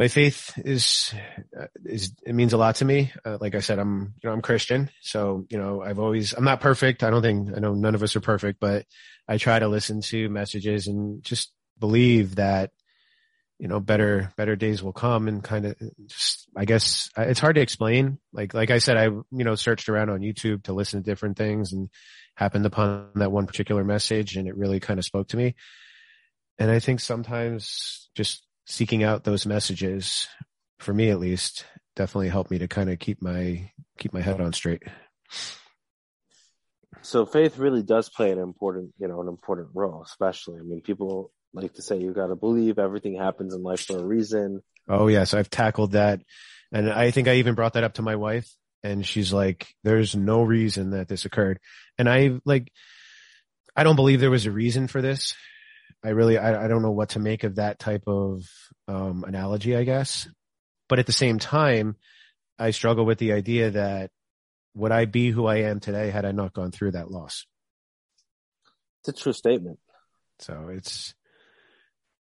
my 0.00 0.08
faith 0.08 0.58
is 0.64 1.12
uh, 1.54 1.66
is 1.84 2.14
it 2.24 2.34
means 2.34 2.54
a 2.54 2.56
lot 2.56 2.76
to 2.76 2.86
me. 2.86 3.12
Uh, 3.22 3.36
like 3.38 3.54
I 3.54 3.60
said, 3.60 3.78
I'm 3.78 4.14
you 4.22 4.28
know 4.28 4.32
I'm 4.32 4.40
Christian, 4.40 4.88
so 5.02 5.44
you 5.50 5.58
know 5.58 5.82
I've 5.82 5.98
always 5.98 6.32
I'm 6.32 6.44
not 6.44 6.62
perfect. 6.62 7.02
I 7.02 7.10
don't 7.10 7.20
think 7.20 7.50
I 7.54 7.60
know 7.60 7.74
none 7.74 7.94
of 7.94 8.02
us 8.02 8.16
are 8.16 8.20
perfect, 8.22 8.60
but 8.60 8.86
I 9.28 9.36
try 9.36 9.58
to 9.58 9.68
listen 9.68 10.00
to 10.00 10.30
messages 10.30 10.86
and 10.86 11.22
just 11.22 11.52
believe 11.78 12.36
that 12.36 12.70
you 13.58 13.68
know 13.68 13.78
better 13.78 14.32
better 14.38 14.56
days 14.56 14.82
will 14.82 14.94
come 14.94 15.28
and 15.28 15.44
kind 15.44 15.66
of 15.66 15.76
just 16.06 16.48
i 16.56 16.64
guess 16.64 17.10
it's 17.18 17.40
hard 17.40 17.56
to 17.56 17.60
explain 17.60 18.18
like 18.32 18.54
like 18.54 18.70
i 18.70 18.78
said 18.78 18.96
i 18.96 19.04
you 19.04 19.44
know 19.44 19.54
searched 19.54 19.90
around 19.90 20.08
on 20.08 20.20
youtube 20.20 20.62
to 20.62 20.72
listen 20.72 21.02
to 21.02 21.10
different 21.10 21.36
things 21.36 21.74
and 21.74 21.90
happened 22.34 22.64
upon 22.64 23.10
that 23.16 23.32
one 23.32 23.46
particular 23.46 23.84
message 23.84 24.36
and 24.36 24.48
it 24.48 24.56
really 24.56 24.80
kind 24.80 24.98
of 24.98 25.04
spoke 25.04 25.28
to 25.28 25.36
me 25.36 25.54
and 26.58 26.70
i 26.70 26.78
think 26.78 27.00
sometimes 27.00 28.08
just 28.14 28.46
seeking 28.66 29.02
out 29.02 29.24
those 29.24 29.46
messages 29.46 30.26
for 30.78 30.94
me 30.94 31.10
at 31.10 31.20
least 31.20 31.64
definitely 31.96 32.28
helped 32.28 32.50
me 32.50 32.58
to 32.58 32.68
kind 32.68 32.90
of 32.90 32.98
keep 32.98 33.20
my 33.22 33.70
keep 33.98 34.12
my 34.12 34.20
head 34.20 34.40
on 34.40 34.52
straight 34.52 34.82
so 37.02 37.26
faith 37.26 37.58
really 37.58 37.82
does 37.82 38.08
play 38.08 38.30
an 38.30 38.38
important 38.38 38.92
you 38.98 39.08
know 39.08 39.20
an 39.20 39.28
important 39.28 39.68
role 39.74 40.02
especially 40.02 40.58
i 40.58 40.62
mean 40.62 40.80
people 40.80 41.32
like 41.52 41.74
to 41.74 41.82
say 41.82 41.98
you 41.98 42.12
got 42.12 42.28
to 42.28 42.36
believe 42.36 42.78
everything 42.78 43.16
happens 43.16 43.54
in 43.54 43.62
life 43.62 43.80
for 43.80 43.98
a 43.98 44.04
reason. 44.04 44.62
Oh 44.88 45.08
yes, 45.08 45.34
I've 45.34 45.50
tackled 45.50 45.92
that. 45.92 46.20
And 46.72 46.90
I 46.90 47.10
think 47.10 47.28
I 47.28 47.36
even 47.36 47.54
brought 47.54 47.74
that 47.74 47.84
up 47.84 47.94
to 47.94 48.02
my 48.02 48.16
wife 48.16 48.48
and 48.82 49.04
she's 49.04 49.32
like, 49.32 49.74
there's 49.82 50.14
no 50.14 50.42
reason 50.42 50.90
that 50.90 51.08
this 51.08 51.24
occurred. 51.24 51.58
And 51.98 52.08
I 52.08 52.40
like, 52.44 52.72
I 53.74 53.82
don't 53.82 53.96
believe 53.96 54.20
there 54.20 54.30
was 54.30 54.46
a 54.46 54.52
reason 54.52 54.86
for 54.86 55.02
this. 55.02 55.34
I 56.02 56.10
really, 56.10 56.38
I, 56.38 56.64
I 56.64 56.68
don't 56.68 56.82
know 56.82 56.90
what 56.90 57.10
to 57.10 57.18
make 57.18 57.44
of 57.44 57.56
that 57.56 57.78
type 57.78 58.04
of, 58.06 58.42
um, 58.88 59.24
analogy, 59.26 59.76
I 59.76 59.84
guess. 59.84 60.28
But 60.88 60.98
at 60.98 61.06
the 61.06 61.12
same 61.12 61.38
time, 61.38 61.96
I 62.58 62.70
struggle 62.70 63.04
with 63.04 63.18
the 63.18 63.32
idea 63.32 63.70
that 63.70 64.10
would 64.74 64.92
I 64.92 65.04
be 65.04 65.30
who 65.30 65.46
I 65.46 65.56
am 65.56 65.80
today 65.80 66.10
had 66.10 66.24
I 66.24 66.32
not 66.32 66.52
gone 66.52 66.70
through 66.70 66.92
that 66.92 67.10
loss? 67.10 67.46
It's 69.00 69.18
a 69.18 69.22
true 69.22 69.32
statement. 69.32 69.78
So 70.38 70.68
it's, 70.72 71.14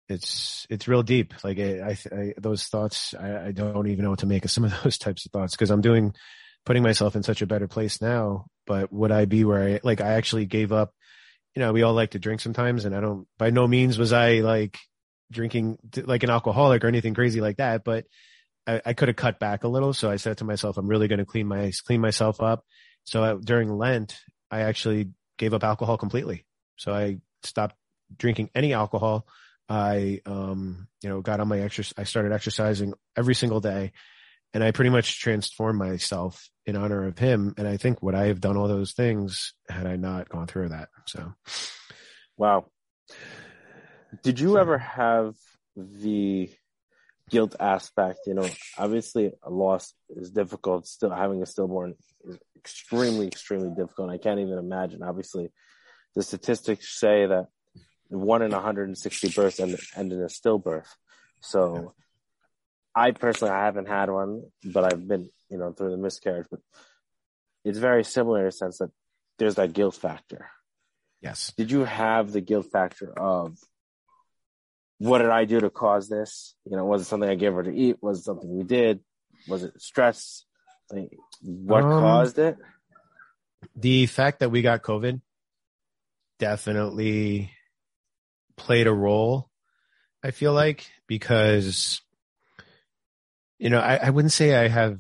it's 0.07 0.67
it's 0.69 0.87
real 0.87 1.03
deep. 1.03 1.33
Like 1.43 1.59
I, 1.59 1.97
I 2.11 2.33
those 2.37 2.65
thoughts, 2.65 3.13
I, 3.19 3.47
I, 3.47 3.51
don't 3.51 3.87
even 3.87 4.03
know 4.03 4.11
what 4.11 4.19
to 4.19 4.27
make 4.27 4.45
of 4.45 4.51
some 4.51 4.63
of 4.63 4.73
those 4.83 4.97
types 4.97 5.25
of 5.25 5.31
thoughts 5.31 5.55
because 5.55 5.71
I'm 5.71 5.81
doing, 5.81 6.13
putting 6.65 6.83
myself 6.83 7.15
in 7.15 7.23
such 7.23 7.41
a 7.41 7.47
better 7.47 7.67
place 7.67 8.01
now. 8.01 8.45
But 8.67 8.91
would 8.91 9.11
I 9.11 9.25
be 9.25 9.43
where 9.45 9.75
I 9.75 9.79
like? 9.83 10.01
I 10.01 10.13
actually 10.13 10.45
gave 10.45 10.71
up. 10.71 10.93
You 11.55 11.61
know, 11.61 11.73
we 11.73 11.83
all 11.83 11.93
like 11.93 12.11
to 12.11 12.19
drink 12.19 12.41
sometimes, 12.41 12.85
and 12.85 12.95
I 12.95 12.99
don't. 12.99 13.27
By 13.37 13.49
no 13.49 13.67
means 13.67 13.97
was 13.97 14.13
I 14.13 14.39
like 14.39 14.77
drinking 15.31 15.77
like 15.95 16.23
an 16.23 16.29
alcoholic 16.29 16.83
or 16.83 16.87
anything 16.87 17.13
crazy 17.13 17.41
like 17.41 17.57
that. 17.57 17.83
But 17.83 18.05
I, 18.67 18.81
I 18.85 18.93
could 18.93 19.07
have 19.07 19.17
cut 19.17 19.39
back 19.39 19.63
a 19.63 19.67
little. 19.67 19.93
So 19.93 20.09
I 20.09 20.17
said 20.17 20.39
to 20.39 20.45
myself, 20.45 20.77
I'm 20.77 20.87
really 20.87 21.07
going 21.07 21.19
to 21.19 21.25
clean 21.25 21.47
my 21.47 21.71
clean 21.85 22.01
myself 22.01 22.41
up. 22.41 22.65
So 23.05 23.23
I, 23.23 23.35
during 23.35 23.69
Lent, 23.69 24.19
I 24.51 24.61
actually 24.61 25.11
gave 25.37 25.53
up 25.53 25.63
alcohol 25.63 25.97
completely. 25.97 26.45
So 26.77 26.93
I 26.93 27.19
stopped 27.43 27.75
drinking 28.17 28.49
any 28.53 28.73
alcohol 28.73 29.25
I, 29.67 30.21
um, 30.25 30.87
you 31.01 31.09
know, 31.09 31.21
got 31.21 31.39
on 31.39 31.47
my 31.47 31.59
exercise. 31.59 31.93
I 31.97 32.03
started 32.03 32.31
exercising 32.31 32.93
every 33.17 33.35
single 33.35 33.59
day 33.59 33.93
and 34.53 34.63
I 34.63 34.71
pretty 34.71 34.91
much 34.91 35.19
transformed 35.19 35.79
myself 35.79 36.49
in 36.65 36.75
honor 36.75 37.07
of 37.07 37.17
him. 37.17 37.53
And 37.57 37.67
I 37.67 37.77
think 37.77 38.01
would 38.01 38.15
I 38.15 38.27
have 38.27 38.41
done 38.41 38.57
all 38.57 38.67
those 38.67 38.93
things 38.93 39.53
had 39.69 39.85
I 39.85 39.95
not 39.95 40.29
gone 40.29 40.47
through 40.47 40.69
that? 40.69 40.89
So, 41.05 41.33
wow. 42.37 42.65
Did 44.23 44.39
you 44.39 44.57
ever 44.57 44.77
have 44.77 45.35
the 45.75 46.49
guilt 47.29 47.55
aspect? 47.59 48.19
You 48.27 48.35
know, 48.35 48.49
obviously 48.77 49.31
a 49.43 49.49
loss 49.49 49.93
is 50.09 50.31
difficult. 50.31 50.87
Still 50.87 51.11
having 51.11 51.41
a 51.41 51.45
stillborn 51.45 51.95
is 52.27 52.37
extremely, 52.57 53.27
extremely 53.27 53.69
difficult. 53.75 54.09
I 54.09 54.17
can't 54.17 54.39
even 54.39 54.57
imagine. 54.57 55.03
Obviously, 55.03 55.51
the 56.15 56.23
statistics 56.23 56.97
say 56.99 57.25
that 57.25 57.47
one 58.07 58.41
in 58.41 58.51
160 58.51 59.29
births 59.29 59.59
end, 59.59 59.77
end 59.95 60.13
in 60.13 60.21
a 60.21 60.27
stillbirth. 60.27 60.87
So 61.41 61.93
I 62.95 63.11
personally, 63.11 63.53
I 63.53 63.65
haven't 63.65 63.87
had 63.87 64.09
one, 64.09 64.43
but 64.63 64.91
I've 64.91 65.07
been, 65.07 65.29
you 65.49 65.57
know, 65.57 65.71
through 65.71 65.91
the 65.91 65.97
miscarriage, 65.97 66.47
but 66.49 66.61
it's 67.63 67.77
very 67.77 68.03
similar 68.03 68.41
in 68.41 68.47
a 68.47 68.51
sense 68.51 68.77
that 68.77 68.91
there's 69.37 69.55
that 69.55 69.73
guilt 69.73 69.95
factor. 69.95 70.49
Yes. 71.21 71.51
Did 71.57 71.71
you 71.71 71.83
have 71.83 72.31
the 72.31 72.41
guilt 72.41 72.67
factor 72.71 73.11
of 73.17 73.57
what 74.99 75.19
did 75.19 75.29
I 75.29 75.45
do 75.45 75.59
to 75.59 75.69
cause 75.69 76.07
this? 76.07 76.55
You 76.65 76.77
know, 76.77 76.85
was 76.85 77.01
it 77.01 77.05
something 77.05 77.29
I 77.29 77.35
gave 77.35 77.53
her 77.53 77.63
to 77.63 77.75
eat? 77.75 77.97
Was 78.01 78.19
it 78.19 78.23
something 78.23 78.49
we 78.49 78.63
did? 78.63 79.01
Was 79.47 79.63
it 79.63 79.81
stress? 79.81 80.45
Like, 80.91 81.11
what 81.41 81.83
um, 81.83 81.99
caused 81.99 82.39
it? 82.39 82.57
The 83.75 84.05
fact 84.05 84.39
that 84.39 84.51
we 84.51 84.61
got 84.61 84.83
COVID 84.83 85.19
definitely 86.39 87.51
played 88.55 88.87
a 88.87 88.93
role. 88.93 89.49
I 90.23 90.31
feel 90.31 90.53
like 90.53 90.89
because, 91.07 92.01
you 93.57 93.69
know, 93.69 93.79
I, 93.79 93.95
I 93.95 94.09
wouldn't 94.09 94.31
say 94.31 94.55
I 94.55 94.67
have, 94.67 94.99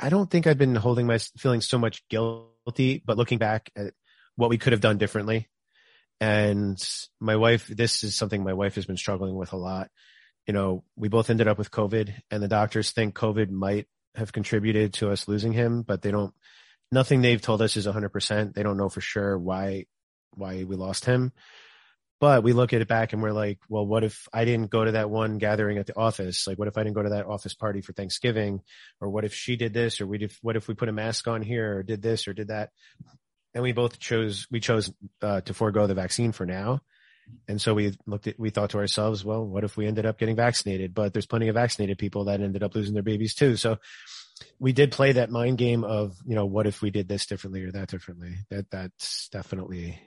I 0.00 0.08
don't 0.08 0.30
think 0.30 0.46
I've 0.46 0.58
been 0.58 0.74
holding 0.74 1.06
my 1.06 1.18
feeling 1.38 1.60
so 1.60 1.78
much 1.78 2.06
guilty, 2.08 3.02
but 3.04 3.16
looking 3.16 3.38
back 3.38 3.70
at 3.76 3.92
what 4.36 4.50
we 4.50 4.58
could 4.58 4.72
have 4.72 4.80
done 4.80 4.98
differently. 4.98 5.48
And 6.20 6.78
my 7.20 7.36
wife, 7.36 7.66
this 7.66 8.02
is 8.04 8.16
something 8.16 8.42
my 8.42 8.52
wife 8.52 8.74
has 8.76 8.86
been 8.86 8.96
struggling 8.96 9.34
with 9.34 9.52
a 9.52 9.56
lot. 9.56 9.90
You 10.46 10.52
know, 10.52 10.84
we 10.96 11.08
both 11.08 11.30
ended 11.30 11.48
up 11.48 11.58
with 11.58 11.70
COVID 11.70 12.12
and 12.30 12.42
the 12.42 12.48
doctors 12.48 12.90
think 12.90 13.14
COVID 13.14 13.50
might 13.50 13.86
have 14.14 14.32
contributed 14.32 14.94
to 14.94 15.10
us 15.10 15.28
losing 15.28 15.52
him, 15.52 15.82
but 15.82 16.02
they 16.02 16.10
don't, 16.10 16.34
nothing 16.92 17.22
they've 17.22 17.40
told 17.40 17.62
us 17.62 17.76
is 17.76 17.86
100%. 17.86 18.54
They 18.54 18.62
don't 18.62 18.76
know 18.76 18.88
for 18.88 19.00
sure 19.00 19.38
why, 19.38 19.86
why 20.32 20.64
we 20.64 20.76
lost 20.76 21.04
him. 21.04 21.32
But 22.20 22.42
we 22.42 22.52
look 22.52 22.72
at 22.72 22.80
it 22.80 22.88
back 22.88 23.12
and 23.12 23.22
we're 23.22 23.32
like, 23.32 23.58
well, 23.68 23.84
what 23.84 24.04
if 24.04 24.28
I 24.32 24.44
didn't 24.44 24.70
go 24.70 24.84
to 24.84 24.92
that 24.92 25.10
one 25.10 25.38
gathering 25.38 25.78
at 25.78 25.86
the 25.86 25.96
office? 25.96 26.46
Like, 26.46 26.58
what 26.58 26.68
if 26.68 26.78
I 26.78 26.82
didn't 26.82 26.94
go 26.94 27.02
to 27.02 27.10
that 27.10 27.26
office 27.26 27.54
party 27.54 27.80
for 27.80 27.92
Thanksgiving? 27.92 28.62
Or 29.00 29.10
what 29.10 29.24
if 29.24 29.34
she 29.34 29.56
did 29.56 29.74
this? 29.74 30.00
Or 30.00 30.06
we 30.06 30.18
did, 30.18 30.32
what 30.40 30.56
if 30.56 30.68
we 30.68 30.74
put 30.74 30.88
a 30.88 30.92
mask 30.92 31.26
on 31.28 31.42
here 31.42 31.78
or 31.78 31.82
did 31.82 32.02
this 32.02 32.28
or 32.28 32.32
did 32.32 32.48
that? 32.48 32.70
And 33.52 33.62
we 33.62 33.72
both 33.72 33.98
chose, 33.98 34.46
we 34.50 34.60
chose 34.60 34.92
uh, 35.22 35.40
to 35.42 35.54
forego 35.54 35.86
the 35.86 35.94
vaccine 35.94 36.32
for 36.32 36.46
now. 36.46 36.80
And 37.48 37.60
so 37.60 37.74
we 37.74 37.96
looked 38.06 38.26
at, 38.26 38.38
we 38.38 38.50
thought 38.50 38.70
to 38.70 38.78
ourselves, 38.78 39.24
well, 39.24 39.44
what 39.44 39.64
if 39.64 39.76
we 39.76 39.86
ended 39.86 40.06
up 40.06 40.18
getting 40.18 40.36
vaccinated? 40.36 40.94
But 40.94 41.12
there's 41.12 41.26
plenty 41.26 41.48
of 41.48 41.54
vaccinated 41.54 41.98
people 41.98 42.24
that 42.24 42.40
ended 42.40 42.62
up 42.62 42.74
losing 42.74 42.94
their 42.94 43.02
babies 43.02 43.34
too. 43.34 43.56
So 43.56 43.78
we 44.58 44.72
did 44.72 44.92
play 44.92 45.12
that 45.12 45.30
mind 45.30 45.58
game 45.58 45.84
of, 45.84 46.16
you 46.26 46.34
know, 46.34 46.46
what 46.46 46.66
if 46.66 46.82
we 46.82 46.90
did 46.90 47.08
this 47.08 47.26
differently 47.26 47.62
or 47.64 47.72
that 47.72 47.88
differently? 47.88 48.36
That 48.50 48.70
that's 48.70 49.28
definitely, 49.28 50.00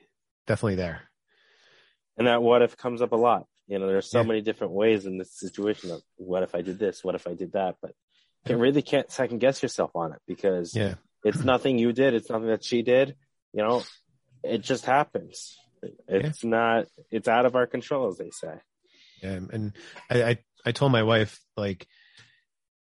definitely 0.45 0.75
there. 0.75 1.09
And 2.17 2.27
that 2.27 2.41
what 2.41 2.61
if 2.61 2.77
comes 2.77 3.01
up 3.01 3.11
a 3.11 3.15
lot. 3.15 3.45
You 3.67 3.79
know, 3.79 3.87
there's 3.87 4.09
so 4.09 4.21
yeah. 4.21 4.27
many 4.27 4.41
different 4.41 4.73
ways 4.73 5.05
in 5.05 5.17
this 5.17 5.37
situation 5.37 5.91
of 5.91 6.01
what 6.15 6.43
if 6.43 6.55
I 6.55 6.61
did 6.61 6.79
this? 6.79 7.03
What 7.03 7.15
if 7.15 7.27
I 7.27 7.33
did 7.33 7.51
that? 7.53 7.75
But 7.81 7.93
you 8.47 8.57
really 8.57 8.81
can't 8.81 9.11
second 9.11 9.39
guess 9.39 9.61
yourself 9.61 9.91
on 9.93 10.13
it 10.13 10.21
because 10.25 10.73
yeah. 10.75 10.95
it's 11.23 11.39
nothing 11.43 11.77
you 11.77 11.91
did. 11.91 12.13
It's 12.13 12.29
nothing 12.29 12.47
that 12.47 12.63
she 12.63 12.81
did. 12.81 13.15
You 13.53 13.63
know, 13.63 13.83
it 14.43 14.59
just 14.59 14.85
happens. 14.85 15.57
It's 16.07 16.43
yeah. 16.43 16.49
not, 16.49 16.85
it's 17.11 17.27
out 17.27 17.45
of 17.45 17.55
our 17.55 17.67
control, 17.67 18.07
as 18.07 18.17
they 18.17 18.29
say. 18.31 18.53
Yeah. 19.21 19.39
And 19.51 19.73
I, 20.09 20.23
I, 20.23 20.37
I 20.65 20.71
told 20.71 20.91
my 20.91 21.03
wife, 21.03 21.39
like, 21.55 21.87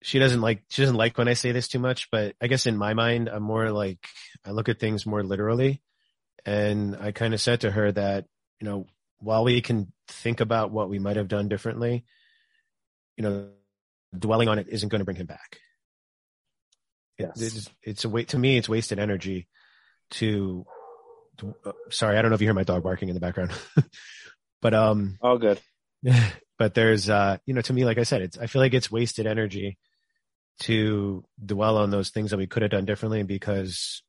she 0.03 0.19
doesn't 0.19 0.41
like, 0.41 0.63
she 0.69 0.83
doesn't 0.83 0.97
like 0.97 1.19
when 1.19 1.29
I 1.29 1.35
say 1.35 1.53
this 1.53 1.69
too 1.69 1.79
much, 1.79 2.11
but 2.13 2.37
I 2.41 2.47
guess 2.47 2.67
in 2.67 2.77
my 2.77 2.95
mind, 2.95 3.29
I'm 3.29 3.43
more 3.43 3.71
like, 3.73 3.99
I 4.45 4.53
look 4.53 4.69
at 4.69 4.79
things 4.79 5.05
more 5.05 5.25
literally. 5.25 5.83
And 6.45 6.97
I 6.97 7.11
kind 7.11 7.35
of 7.35 7.41
said 7.41 7.63
to 7.63 7.71
her 7.73 7.91
that, 7.91 8.27
you 8.61 8.69
know, 8.69 8.87
while 9.19 9.45
we 9.45 9.61
can 9.61 9.93
think 10.09 10.41
about 10.41 10.71
what 10.71 10.89
we 10.89 10.99
might 10.99 11.17
have 11.17 11.29
done 11.29 11.49
differently, 11.49 12.05
you 13.17 13.23
know, 13.23 13.49
dwelling 14.17 14.49
on 14.49 14.59
it 14.59 14.69
isn't 14.69 14.89
going 14.89 15.01
to 15.01 15.05
bring 15.05 15.17
him 15.17 15.27
back. 15.27 15.59
Yes. 17.19 17.41
It's, 17.41 17.71
it's 17.83 18.05
a 18.05 18.09
way, 18.09 18.25
to 18.25 18.39
me, 18.39 18.59
it's 18.59 18.69
wasted 18.69 18.99
energy 18.99 19.49
to, 20.13 20.67
to 21.39 21.55
uh, 21.65 21.73
sorry, 21.91 22.19
I 22.19 22.23
don't 22.23 22.31
know 22.31 22.35
if 22.35 22.41
you 22.41 22.47
hear 22.47 22.55
my 22.55 22.65
dog 22.65 22.83
barking 22.83 23.09
in 23.09 23.15
the 23.15 23.21
background, 23.21 23.53
but, 24.63 24.75
um, 24.75 25.19
all 25.21 25.39
good. 25.39 25.61
But 26.59 26.75
there's, 26.75 27.11
uh, 27.11 27.37
you 27.45 27.53
know, 27.53 27.61
to 27.61 27.73
me, 27.73 27.85
like 27.85 27.99
I 27.99 28.05
said, 28.05 28.23
it's, 28.23 28.39
I 28.39 28.47
feel 28.47 28.63
like 28.63 28.73
it's 28.73 28.91
wasted 28.91 29.27
energy 29.27 29.77
to 30.61 31.23
dwell 31.45 31.77
on 31.77 31.91
those 31.91 32.11
things 32.11 32.31
that 32.31 32.39
we 32.39 32.47
could 32.47 32.63
have 32.63 32.71
done 32.71 32.87
differently 32.87 33.23
because 33.23 34.03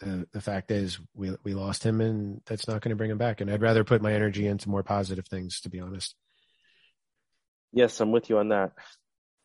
the 0.00 0.26
the 0.32 0.40
fact 0.40 0.70
is 0.70 0.98
we 1.14 1.36
we 1.44 1.54
lost 1.54 1.84
him 1.84 2.00
and 2.00 2.40
that's 2.46 2.66
not 2.66 2.80
going 2.80 2.90
to 2.90 2.96
bring 2.96 3.10
him 3.10 3.18
back 3.18 3.40
and 3.40 3.50
I'd 3.50 3.62
rather 3.62 3.84
put 3.84 4.02
my 4.02 4.12
energy 4.12 4.46
into 4.46 4.68
more 4.68 4.82
positive 4.82 5.26
things 5.26 5.60
to 5.60 5.70
be 5.70 5.80
honest. 5.80 6.14
Yes, 7.72 8.00
I'm 8.00 8.12
with 8.12 8.30
you 8.30 8.38
on 8.38 8.48
that. 8.48 8.72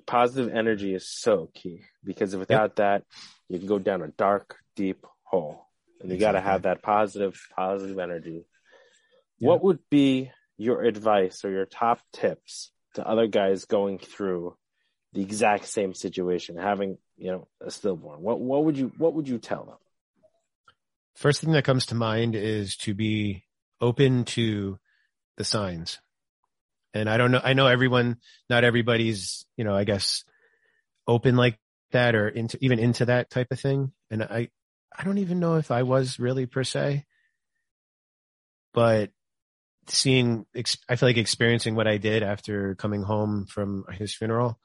Positive 0.05 0.53
energy 0.53 0.93
is 0.93 1.09
so 1.09 1.49
key 1.53 1.81
because 2.03 2.35
without 2.35 2.71
yep. 2.71 2.75
that 2.75 3.03
you 3.47 3.59
can 3.59 3.67
go 3.67 3.79
down 3.79 4.01
a 4.01 4.07
dark 4.07 4.57
deep 4.75 5.05
hole 5.23 5.67
and 5.99 6.09
you 6.09 6.15
exactly. 6.15 6.39
got 6.39 6.45
to 6.45 6.51
have 6.51 6.61
that 6.63 6.81
positive 6.81 7.39
positive 7.55 7.99
energy. 7.99 8.45
Yep. 9.39 9.47
What 9.47 9.63
would 9.63 9.79
be 9.89 10.31
your 10.57 10.83
advice 10.83 11.45
or 11.45 11.51
your 11.51 11.65
top 11.65 11.99
tips 12.13 12.71
to 12.95 13.07
other 13.07 13.27
guys 13.27 13.65
going 13.65 13.99
through 13.99 14.55
the 15.13 15.21
exact 15.21 15.65
same 15.65 15.93
situation 15.93 16.57
having, 16.57 16.97
you 17.17 17.31
know, 17.31 17.47
a 17.61 17.71
stillborn? 17.71 18.21
What 18.21 18.39
what 18.39 18.65
would 18.65 18.77
you 18.77 18.91
what 18.97 19.13
would 19.13 19.27
you 19.27 19.37
tell 19.37 19.63
them? 19.63 19.77
First 21.19 21.41
thing 21.41 21.51
that 21.51 21.65
comes 21.65 21.87
to 21.87 21.95
mind 21.95 22.33
is 22.33 22.77
to 22.77 22.93
be 22.93 23.43
open 23.81 24.23
to 24.23 24.79
the 25.35 25.43
signs. 25.43 25.99
And 26.93 27.09
I 27.09 27.17
don't 27.17 27.31
know, 27.31 27.41
I 27.43 27.51
know 27.51 27.67
everyone, 27.67 28.19
not 28.49 28.63
everybody's, 28.63 29.45
you 29.57 29.65
know, 29.65 29.75
I 29.75 29.83
guess 29.83 30.23
open 31.05 31.35
like 31.35 31.59
that 31.91 32.15
or 32.15 32.29
into, 32.29 32.57
even 32.61 32.79
into 32.79 33.03
that 33.07 33.29
type 33.29 33.47
of 33.51 33.59
thing. 33.59 33.91
And 34.09 34.23
I, 34.23 34.47
I 34.97 35.03
don't 35.03 35.17
even 35.17 35.41
know 35.41 35.55
if 35.55 35.71
I 35.71 35.83
was 35.83 36.19
really 36.19 36.45
per 36.45 36.63
se, 36.63 37.03
but 38.73 39.11
seeing, 39.87 40.45
I 40.87 40.95
feel 40.95 41.09
like 41.09 41.17
experiencing 41.17 41.75
what 41.75 41.87
I 41.87 41.97
did 41.97 42.23
after 42.23 42.75
coming 42.75 43.03
home 43.03 43.45
from 43.45 43.83
his 43.91 44.15
funeral, 44.15 44.57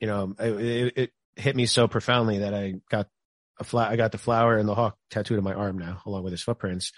you 0.00 0.06
know, 0.06 0.34
it, 0.38 0.92
it 0.96 1.10
hit 1.36 1.54
me 1.54 1.66
so 1.66 1.86
profoundly 1.86 2.38
that 2.38 2.54
I 2.54 2.76
got 2.90 3.08
a 3.58 3.64
flat, 3.64 3.90
I 3.90 3.96
got 3.96 4.12
the 4.12 4.18
flower 4.18 4.58
and 4.58 4.68
the 4.68 4.74
hawk 4.74 4.96
tattooed 5.10 5.38
on 5.38 5.44
my 5.44 5.54
arm 5.54 5.78
now, 5.78 6.02
along 6.06 6.24
with 6.24 6.32
his 6.32 6.42
footprints. 6.42 6.92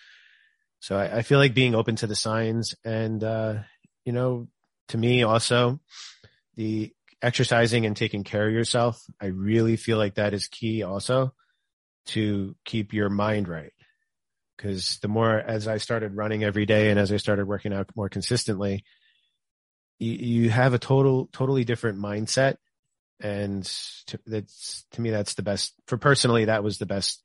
So 0.80 0.96
I, 0.96 1.18
I 1.18 1.22
feel 1.22 1.38
like 1.38 1.54
being 1.54 1.74
open 1.74 1.96
to 1.96 2.06
the 2.06 2.16
signs 2.16 2.74
and, 2.84 3.22
uh, 3.22 3.54
you 4.04 4.12
know, 4.12 4.48
to 4.88 4.98
me 4.98 5.22
also 5.22 5.80
the 6.56 6.92
exercising 7.22 7.84
and 7.86 7.96
taking 7.96 8.24
care 8.24 8.46
of 8.46 8.52
yourself. 8.52 9.00
I 9.20 9.26
really 9.26 9.76
feel 9.76 9.98
like 9.98 10.14
that 10.14 10.34
is 10.34 10.48
key 10.48 10.82
also 10.82 11.32
to 12.06 12.56
keep 12.64 12.92
your 12.92 13.08
mind 13.08 13.48
right. 13.48 13.72
Cause 14.58 14.98
the 15.02 15.08
more 15.08 15.38
as 15.38 15.68
I 15.68 15.78
started 15.78 16.16
running 16.16 16.42
every 16.42 16.66
day 16.66 16.90
and 16.90 16.98
as 16.98 17.12
I 17.12 17.16
started 17.16 17.46
working 17.46 17.72
out 17.72 17.90
more 17.94 18.08
consistently, 18.08 18.84
you, 19.98 20.12
you 20.12 20.50
have 20.50 20.74
a 20.74 20.78
total, 20.78 21.28
totally 21.32 21.64
different 21.64 21.98
mindset. 21.98 22.56
And 23.20 23.64
to, 24.06 24.20
that's, 24.26 24.84
to 24.92 25.00
me, 25.00 25.10
that's 25.10 25.34
the 25.34 25.42
best 25.42 25.74
for 25.86 25.96
personally, 25.96 26.46
that 26.46 26.62
was 26.62 26.78
the 26.78 26.86
best 26.86 27.22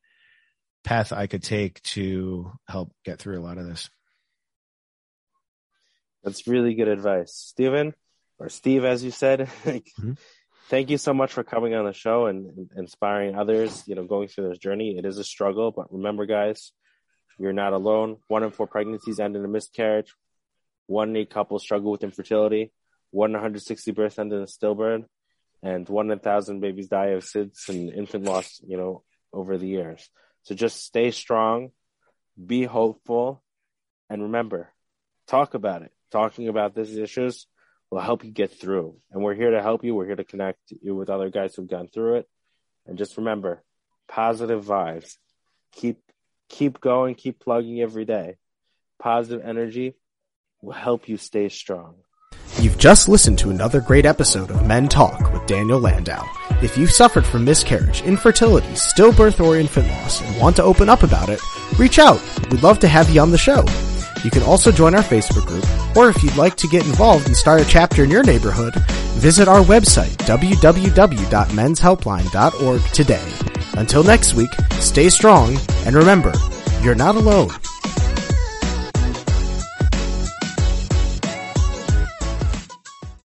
path 0.84 1.13
I 1.13 1.27
could 1.27 1.43
take 1.43 1.82
to 1.84 2.51
help 2.67 2.93
get 3.06 3.19
through 3.19 3.39
a 3.39 3.45
lot 3.45 3.58
of 3.58 3.67
this. 3.67 3.89
That's 6.23 6.47
really 6.47 6.73
good 6.73 6.88
advice. 6.88 7.34
Stephen, 7.34 7.93
or 8.39 8.49
Steve, 8.49 8.86
as 8.86 9.03
you 9.03 9.12
said, 9.12 9.39
mm-hmm. 9.65 10.13
thank 10.69 10.89
you 10.89 10.97
so 10.97 11.13
much 11.13 11.34
for 11.34 11.43
coming 11.43 11.75
on 11.75 11.86
the 11.86 11.93
show 11.93 12.27
and, 12.27 12.69
inspiring 12.77 13.36
others, 13.36 13.84
you 13.88 13.95
know, 13.95 14.06
going 14.06 14.27
through 14.27 14.49
this 14.49 14.58
journey. 14.58 14.97
It 14.97 15.06
is 15.06 15.17
a 15.17 15.23
struggle, 15.23 15.71
but 15.71 15.91
remember, 15.91 16.25
guys, 16.25 16.71
you're 17.38 17.53
not 17.53 17.73
alone. 17.73 18.17
One 18.27 18.43
in 18.43 18.51
four 18.51 18.67
pregnancies 18.67 19.19
end 19.19 19.36
in 19.36 19.43
a 19.43 19.47
miscarriage. 19.47 20.13
One 20.88 21.10
in 21.10 21.17
eight 21.17 21.29
couples 21.29 21.63
struggle 21.63 21.91
with 21.91 22.03
infertility. 22.03 22.71
One 23.12 23.32
in 23.32 23.34
160 23.34 23.91
births 23.91 24.19
end 24.19 24.34
in 24.34 24.41
a 24.41 24.45
stillbirth. 24.45 25.06
And 25.63 25.88
one 25.88 26.12
in 26.12 26.17
a 26.17 26.21
thousand 26.21 26.60
babies 26.60 26.89
die 26.89 27.08
of 27.08 27.23
SIDS 27.23 27.69
and 27.69 27.89
infant 27.89 28.26
loss, 28.26 28.62
you 28.67 28.78
know, 28.78 29.04
over 29.32 29.58
the 29.58 29.67
years. 29.67 30.08
So 30.43 30.56
just 30.56 30.84
stay 30.84 31.12
strong, 31.12 31.71
be 32.45 32.65
hopeful, 32.65 33.41
and 34.10 34.23
remember, 34.23 34.69
talk 35.28 35.54
about 35.54 35.82
it. 35.84 35.91
Talking 36.12 36.49
about 36.49 36.76
these 36.76 36.97
issues 36.97 37.47
will 37.89 38.02
help 38.02 38.26
you 38.26 38.32
get 38.32 38.52
through. 38.60 38.97
And 39.12 39.23
we're 39.23 39.36
here 39.36 39.52
to 39.52 39.62
help 39.62 39.86
you. 39.86 39.95
We're 39.95 40.06
here 40.06 40.17
to 40.17 40.26
connect 40.26 40.60
you 40.82 40.95
with 40.95 41.10
other 41.10 41.30
guys 41.30 41.56
who've 41.56 41.67
gone 41.67 41.88
through 41.88 42.17
it. 42.17 42.30
And 42.86 42.97
just 42.97 43.17
remember, 43.17 43.63
positive 44.08 44.65
vibes. 44.65 45.15
Keep 45.71 45.99
keep 46.49 46.82
going, 46.82 47.15
keep 47.15 47.39
plugging 47.39 47.80
every 47.82 48.06
day. 48.06 48.36
Positive 48.99 49.43
energy 49.45 49.95
will 50.62 50.73
help 50.73 51.08
you 51.08 51.17
stay 51.17 51.49
strong. 51.49 51.95
You've 52.60 52.78
just 52.78 53.10
listened 53.10 53.39
to 53.39 53.49
another 53.49 53.82
great 53.82 54.06
episode 54.06 54.52
of 54.52 54.67
Men 54.67 54.88
Talk 54.88 55.32
Daniel 55.45 55.79
Landau. 55.79 56.25
If 56.62 56.77
you've 56.77 56.91
suffered 56.91 57.25
from 57.25 57.45
miscarriage, 57.45 58.01
infertility, 58.03 58.67
stillbirth, 58.69 59.43
or 59.43 59.58
infant 59.58 59.89
loss 59.89 60.21
and 60.21 60.39
want 60.39 60.56
to 60.58 60.63
open 60.63 60.89
up 60.89 61.01
about 61.03 61.29
it, 61.29 61.41
reach 61.77 61.99
out. 61.99 62.21
We'd 62.49 62.63
love 62.63 62.79
to 62.79 62.88
have 62.88 63.10
you 63.10 63.19
on 63.21 63.32
the 63.32 63.38
show. 63.38 63.65
You 64.23 64.32
can 64.32 64.43
also 64.43 64.71
join 64.71 64.95
our 64.95 65.03
Facebook 65.03 65.45
group, 65.45 65.65
or 65.97 66.10
if 66.10 66.23
you'd 66.23 66.38
like 66.38 66.56
to 66.58 66.67
get 66.67 66.86
involved 66.86 67.27
and 67.27 67.36
start 67.36 67.62
a 67.62 67.65
chapter 67.65 68.06
in 68.06 68.10
your 68.10 68.23
neighborhood, 68.23 68.73
visit 69.15 69.49
our 69.49 69.62
website, 69.62 70.15
www.menshelpline.org 70.25 72.82
today. 72.93 73.34
Until 73.73 74.03
next 74.03 74.36
week, 74.36 74.51
stay 74.79 75.10
strong, 75.10 75.58
and 75.86 75.95
remember, 75.95 76.32
you're 76.82 76.95
not 76.95 77.15
alone. 77.15 77.49